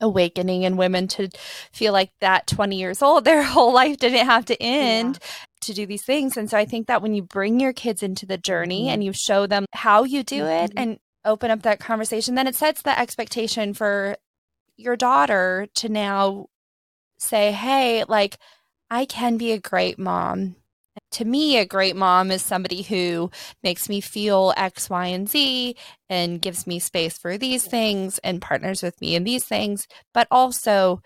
awakening 0.00 0.62
in 0.62 0.76
women 0.76 1.08
to 1.08 1.28
feel 1.72 1.92
like 1.92 2.10
that 2.20 2.46
20 2.46 2.76
years 2.76 3.02
old, 3.02 3.24
their 3.24 3.42
whole 3.44 3.72
life 3.74 3.96
didn't 3.98 4.26
have 4.26 4.44
to 4.46 4.62
end 4.62 5.18
to 5.62 5.74
do 5.74 5.86
these 5.86 6.04
things. 6.04 6.36
And 6.36 6.48
so 6.50 6.56
I 6.56 6.64
think 6.64 6.86
that 6.86 7.02
when 7.02 7.14
you 7.14 7.22
bring 7.22 7.60
your 7.60 7.72
kids 7.72 8.02
into 8.02 8.26
the 8.26 8.38
journey 8.38 8.86
Mhm. 8.86 8.92
and 8.92 9.04
you 9.04 9.12
show 9.12 9.46
them 9.46 9.66
how 9.72 10.04
you 10.04 10.22
do 10.22 10.44
it 10.46 10.70
Mhm. 10.70 10.74
and 10.76 10.98
open 11.24 11.50
up 11.50 11.62
that 11.62 11.80
conversation, 11.80 12.34
then 12.34 12.46
it 12.46 12.56
sets 12.56 12.82
the 12.82 12.98
expectation 12.98 13.74
for 13.74 14.16
your 14.76 14.96
daughter 14.96 15.66
to 15.74 15.88
now 15.88 16.46
say, 17.18 17.52
hey, 17.52 18.04
like, 18.04 18.38
I 18.90 19.04
can 19.04 19.36
be 19.36 19.52
a 19.52 19.58
great 19.58 19.98
mom. 19.98 20.56
To 21.12 21.24
me, 21.24 21.56
a 21.58 21.66
great 21.66 21.94
mom 21.96 22.30
is 22.30 22.42
somebody 22.42 22.82
who 22.82 23.30
makes 23.62 23.88
me 23.88 24.00
feel 24.00 24.52
X, 24.56 24.90
Y, 24.90 25.06
and 25.06 25.28
Z 25.28 25.76
and 26.08 26.40
gives 26.40 26.66
me 26.66 26.78
space 26.78 27.16
for 27.18 27.38
these 27.38 27.64
things 27.64 28.18
and 28.24 28.42
partners 28.42 28.82
with 28.82 29.00
me 29.00 29.14
in 29.14 29.24
these 29.24 29.44
things, 29.44 29.86
but 30.14 30.26
also 30.30 31.02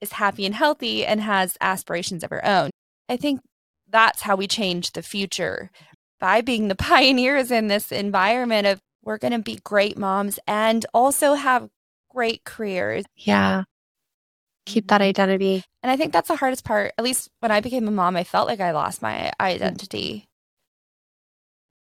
is 0.00 0.12
happy 0.12 0.46
and 0.46 0.54
healthy 0.54 1.04
and 1.06 1.20
has 1.20 1.56
aspirations 1.60 2.24
of 2.24 2.30
her 2.30 2.44
own. 2.44 2.70
I 3.08 3.16
think 3.16 3.40
that's 3.90 4.22
how 4.22 4.36
we 4.36 4.46
change 4.46 4.92
the 4.92 5.02
future 5.02 5.70
by 6.18 6.40
being 6.40 6.68
the 6.68 6.74
pioneers 6.76 7.50
in 7.50 7.68
this 7.68 7.92
environment 7.92 8.66
of 8.66 8.80
we're 9.02 9.18
going 9.18 9.32
to 9.32 9.38
be 9.38 9.58
great 9.64 9.96
moms 9.98 10.38
and 10.46 10.84
also 10.92 11.34
have 11.34 11.68
great 12.10 12.44
careers. 12.44 13.04
Yeah. 13.16 13.64
Keep 14.66 14.88
that 14.88 15.00
mm-hmm. 15.00 15.08
identity. 15.08 15.64
And 15.82 15.90
I 15.90 15.96
think 15.96 16.12
that's 16.12 16.28
the 16.28 16.36
hardest 16.36 16.64
part. 16.64 16.92
At 16.98 17.04
least 17.04 17.30
when 17.40 17.50
I 17.50 17.60
became 17.60 17.88
a 17.88 17.90
mom, 17.90 18.16
I 18.16 18.24
felt 18.24 18.46
like 18.46 18.60
I 18.60 18.72
lost 18.72 19.00
my 19.00 19.32
identity. 19.40 20.28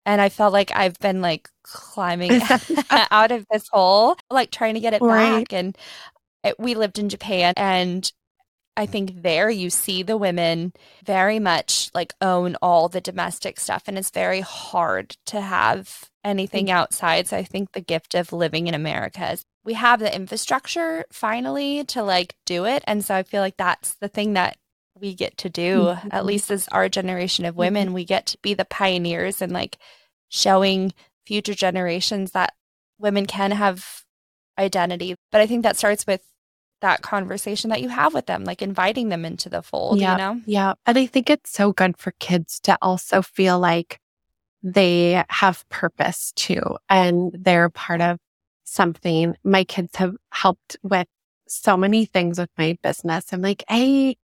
And 0.07 0.21
I 0.21 0.29
felt 0.29 0.53
like 0.53 0.71
I've 0.75 0.99
been 1.01 1.21
like 1.21 1.51
climbing 1.65 2.41
out 2.91 3.33
of 3.33 3.45
this 3.51 3.69
hole, 3.71 4.17
like 4.31 4.51
trying 4.51 4.75
to 4.75 4.81
get 4.81 4.95
it 4.95 5.03
Right. 5.03 5.41
back. 5.41 5.53
And 5.53 5.77
it, 6.45 6.59
we 6.59 6.75
lived 6.75 6.99
in 6.99 7.09
Japan. 7.09 7.53
And 7.57 8.11
I 8.79 8.87
think 8.87 9.23
there 9.23 9.51
you 9.51 9.71
see 9.71 10.05
the 10.05 10.17
women 10.17 10.73
very 11.05 11.41
much 11.41 11.91
like 11.95 12.15
own 12.21 12.57
all 12.63 12.89
the 12.89 13.01
domestic 13.01 13.59
stuff. 13.59 13.83
And 13.87 13.99
it's 13.99 14.11
very 14.11 14.41
hard 14.41 15.17
to 15.27 15.41
have 15.41 16.09
anything 16.25 16.71
outside. 16.71 17.27
So 17.27 17.37
I 17.37 17.43
think 17.43 17.73
the 17.73 17.81
gift 17.81 18.15
of 18.15 18.33
living 18.33 18.69
in 18.69 18.75
America 18.75 19.33
is 19.33 19.45
we 19.65 19.75
have 19.75 19.99
the 19.99 20.15
infrastructure 20.15 21.05
finally 21.13 21.85
to 21.87 22.05
like 22.05 22.37
do 22.47 22.67
it. 22.67 22.85
And 22.87 23.05
so 23.05 23.17
I 23.17 23.25
feel 23.25 23.41
like 23.41 23.57
that's 23.57 23.95
the 23.95 24.09
thing 24.09 24.35
that 24.35 24.57
we 24.99 25.13
get 25.13 25.37
to 25.39 25.51
do, 25.51 25.89
at 25.89 26.23
Mhm. 26.23 26.25
least 26.25 26.51
as 26.51 26.69
our 26.69 26.89
generation 26.89 27.45
of 27.45 27.57
women, 27.57 27.93
we 27.93 28.05
get 28.05 28.27
to 28.27 28.39
be 28.43 28.55
the 28.55 28.65
pioneers 28.65 29.43
and 29.43 29.53
like 29.53 29.77
showing 30.29 30.93
future 31.27 31.55
generations 31.55 32.31
that 32.31 32.55
women 32.99 33.27
can 33.27 33.51
have 33.51 34.05
identity. 34.57 35.17
But 35.33 35.41
I 35.41 35.49
think 35.49 35.65
that 35.65 35.77
starts 35.77 36.07
with 36.07 36.23
that 36.81 37.03
conversation 37.03 37.71
that 37.71 37.83
you 37.83 37.89
have 37.89 38.15
with 38.15 38.27
them, 38.27 38.45
like 38.45 38.63
inviting 38.63 39.09
them 39.09 39.25
into 39.25 39.49
the 39.49 39.63
fold, 39.63 40.01
Yeah. 40.01 40.13
you 40.13 40.19
know? 40.19 40.41
Yeah. 40.47 40.75
And 40.87 40.99
I 40.99 41.07
think 41.07 41.29
it's 41.31 41.51
so 41.51 41.73
good 41.73 41.97
for 41.99 42.13
kids 42.19 42.61
to 42.61 42.79
also 42.81 43.23
feel 43.23 43.59
like 43.59 44.01
they 44.63 45.23
have 45.29 45.69
purpose 45.69 46.33
too, 46.35 46.63
and 46.89 47.33
they're 47.33 47.71
part 47.71 48.01
of 48.01 48.19
something. 48.65 49.35
My 49.45 49.65
kids 49.65 49.97
have 49.97 50.15
helped 50.33 50.77
with 50.83 51.07
so 51.47 51.77
many 51.77 52.05
things 52.05 52.39
with 52.39 52.51
my 52.59 52.77
business. 52.83 53.33
I'm 53.33 53.41
like, 53.41 53.65
hey, 53.69 54.17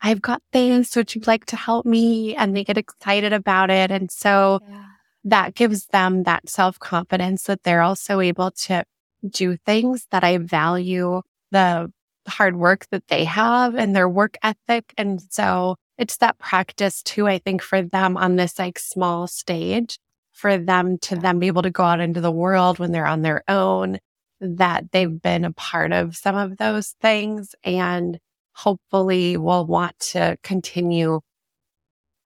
I've 0.00 0.22
got 0.22 0.42
this. 0.52 0.96
Would 0.96 1.14
you 1.14 1.20
like 1.26 1.44
to 1.46 1.56
help 1.56 1.84
me? 1.84 2.34
And 2.36 2.56
they 2.56 2.64
get 2.64 2.78
excited 2.78 3.32
about 3.32 3.68
it. 3.70 3.90
And 3.90 4.10
so 4.10 4.60
Yeah. 4.68 4.84
that 5.24 5.54
gives 5.54 5.86
them 5.88 6.22
that 6.22 6.48
self 6.48 6.78
confidence 6.78 7.42
that 7.44 7.64
they're 7.64 7.82
also 7.82 8.20
able 8.20 8.50
to 8.52 8.84
do 9.28 9.56
things 9.58 10.06
that 10.10 10.24
I 10.24 10.38
value 10.38 11.20
the 11.50 11.92
hard 12.30 12.56
work 12.56 12.86
that 12.90 13.06
they 13.08 13.24
have 13.24 13.74
and 13.74 13.94
their 13.94 14.08
work 14.08 14.36
ethic. 14.42 14.94
And 14.96 15.20
so 15.30 15.76
it's 15.98 16.16
that 16.18 16.38
practice 16.38 17.02
too, 17.02 17.26
I 17.28 17.38
think, 17.38 17.62
for 17.62 17.82
them 17.82 18.16
on 18.16 18.36
this 18.36 18.58
like 18.58 18.78
small 18.78 19.26
stage, 19.26 19.98
for 20.32 20.56
them 20.56 20.98
to 21.02 21.16
then 21.16 21.38
be 21.38 21.48
able 21.48 21.62
to 21.62 21.70
go 21.70 21.82
out 21.82 22.00
into 22.00 22.20
the 22.20 22.32
world 22.32 22.78
when 22.78 22.92
they're 22.92 23.06
on 23.06 23.22
their 23.22 23.42
own, 23.48 23.98
that 24.40 24.90
they've 24.92 25.20
been 25.20 25.44
a 25.44 25.52
part 25.52 25.92
of 25.92 26.16
some 26.16 26.36
of 26.36 26.56
those 26.56 26.94
things 27.00 27.54
and 27.62 28.18
hopefully 28.54 29.36
will 29.36 29.66
want 29.66 29.98
to 29.98 30.36
continue 30.42 31.20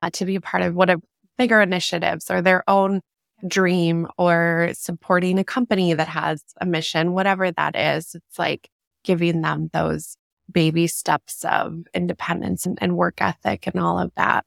uh, 0.02 0.10
to 0.10 0.24
be 0.24 0.36
a 0.36 0.40
part 0.40 0.62
of 0.62 0.74
what 0.74 0.90
a 0.90 1.00
bigger 1.38 1.60
initiatives 1.60 2.30
or 2.30 2.42
their 2.42 2.62
own 2.68 3.00
dream 3.46 4.06
or 4.16 4.70
supporting 4.74 5.38
a 5.38 5.44
company 5.44 5.94
that 5.94 6.08
has 6.08 6.42
a 6.60 6.66
mission, 6.66 7.12
whatever 7.12 7.50
that 7.50 7.76
is. 7.76 8.14
It's 8.14 8.38
like 8.38 8.68
giving 9.04 9.42
them 9.42 9.70
those 9.72 10.16
baby 10.50 10.86
steps 10.86 11.44
of 11.44 11.84
independence 11.94 12.66
and, 12.66 12.76
and 12.80 12.96
work 12.96 13.20
ethic 13.20 13.66
and 13.66 13.80
all 13.80 13.98
of 13.98 14.10
that. 14.16 14.44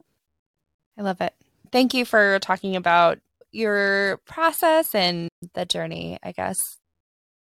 I 0.98 1.02
love 1.04 1.22
it. 1.22 1.34
Thank 1.72 1.93
you 1.93 2.06
for 2.06 2.39
talking 2.39 2.76
about 2.76 3.20
your 3.52 4.17
process 4.26 4.93
and 4.93 5.30
the 5.54 5.65
journey, 5.65 6.17
I 6.22 6.32
guess, 6.32 6.78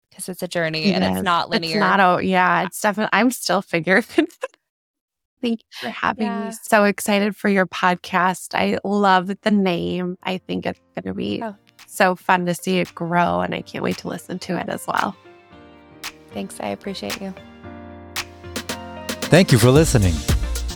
because 0.10 0.30
it's 0.30 0.44
a 0.44 0.48
journey 0.48 0.92
and 0.94 1.04
it's 1.04 1.24
not 1.24 1.50
linear. 1.50 1.72
It's 1.72 1.80
not, 1.80 2.00
oh, 2.00 2.18
yeah, 2.20 2.64
it's 2.64 2.80
definitely, 2.82 3.10
I'm 3.14 3.32
still 3.32 3.62
figuring. 3.62 4.04
Thank 5.42 5.60
you 5.62 5.68
for 5.82 5.90
having 5.90 6.26
Yeah. 6.26 6.48
me. 6.50 6.56
So 6.64 6.84
excited 6.86 7.36
for 7.36 7.48
your 7.50 7.68
podcast. 7.68 8.56
I 8.56 8.80
love 8.84 9.32
the 9.42 9.52
name. 9.52 10.18
I 10.24 10.40
think 10.40 10.66
it's 10.66 10.80
going 10.96 11.06
to 11.06 11.14
be 11.14 11.42
Oh. 11.44 11.56
so 11.86 12.16
fun 12.16 12.46
to 12.48 12.56
see 12.56 12.80
it 12.80 12.94
grow, 12.96 13.42
and 13.42 13.54
I 13.54 13.62
can't 13.62 13.84
wait 13.84 13.98
to 14.00 14.08
listen 14.08 14.40
to 14.40 14.58
it 14.60 14.68
as 14.70 14.86
well. 14.88 15.16
Thanks. 16.38 16.60
I 16.60 16.68
appreciate 16.68 17.20
you. 17.20 17.34
Thank 19.34 19.52
you 19.52 19.58
for 19.58 19.72
listening. 19.72 20.14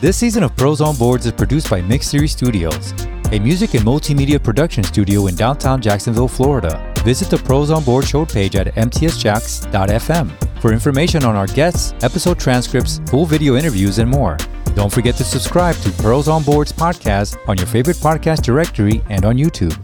This 0.02 0.17
season 0.17 0.41
of 0.41 0.56
Pearls 0.56 0.82
on 0.82 0.95
Boards 0.95 1.28
is 1.28 1.34
produced 1.34 1.69
by 1.69 1.84
Mix 1.84 2.08
Series 2.08 2.32
Studios, 2.32 2.93
a 3.32 3.38
music 3.38 3.76
and 3.76 3.84
multimedia 3.84 4.43
production 4.43 4.84
studio 4.84 5.28
in 5.28 5.36
downtown 5.36 5.80
Jacksonville, 5.80 6.28
Florida. 6.28 6.91
Visit 7.06 7.30
the 7.30 7.38
Pearls 7.38 7.69
on 7.69 7.84
Board 7.84 8.08
show 8.08 8.26
page 8.26 8.56
at 8.56 8.74
mtsjax.fm 8.74 10.32
for 10.60 10.74
information 10.74 11.24
on 11.24 11.36
our 11.36 11.45
guests, 11.45 11.93
episode 12.04 12.39
transcripts, 12.39 13.00
full 13.12 13.28
video 13.28 13.56
interviews, 13.56 14.00
and 14.00 14.10
more. 14.10 14.38
Don't 14.74 14.91
forget 14.91 15.13
to 15.17 15.24
subscribe 15.24 15.76
to 15.76 15.91
Pearls 16.02 16.28
on 16.28 16.41
Boards 16.41 16.74
podcast 16.74 17.38
on 17.47 17.56
your 17.60 17.67
favorite 17.67 17.97
podcast 17.97 18.41
directory 18.41 19.04
and 19.10 19.26
on 19.26 19.36
YouTube. 19.38 19.78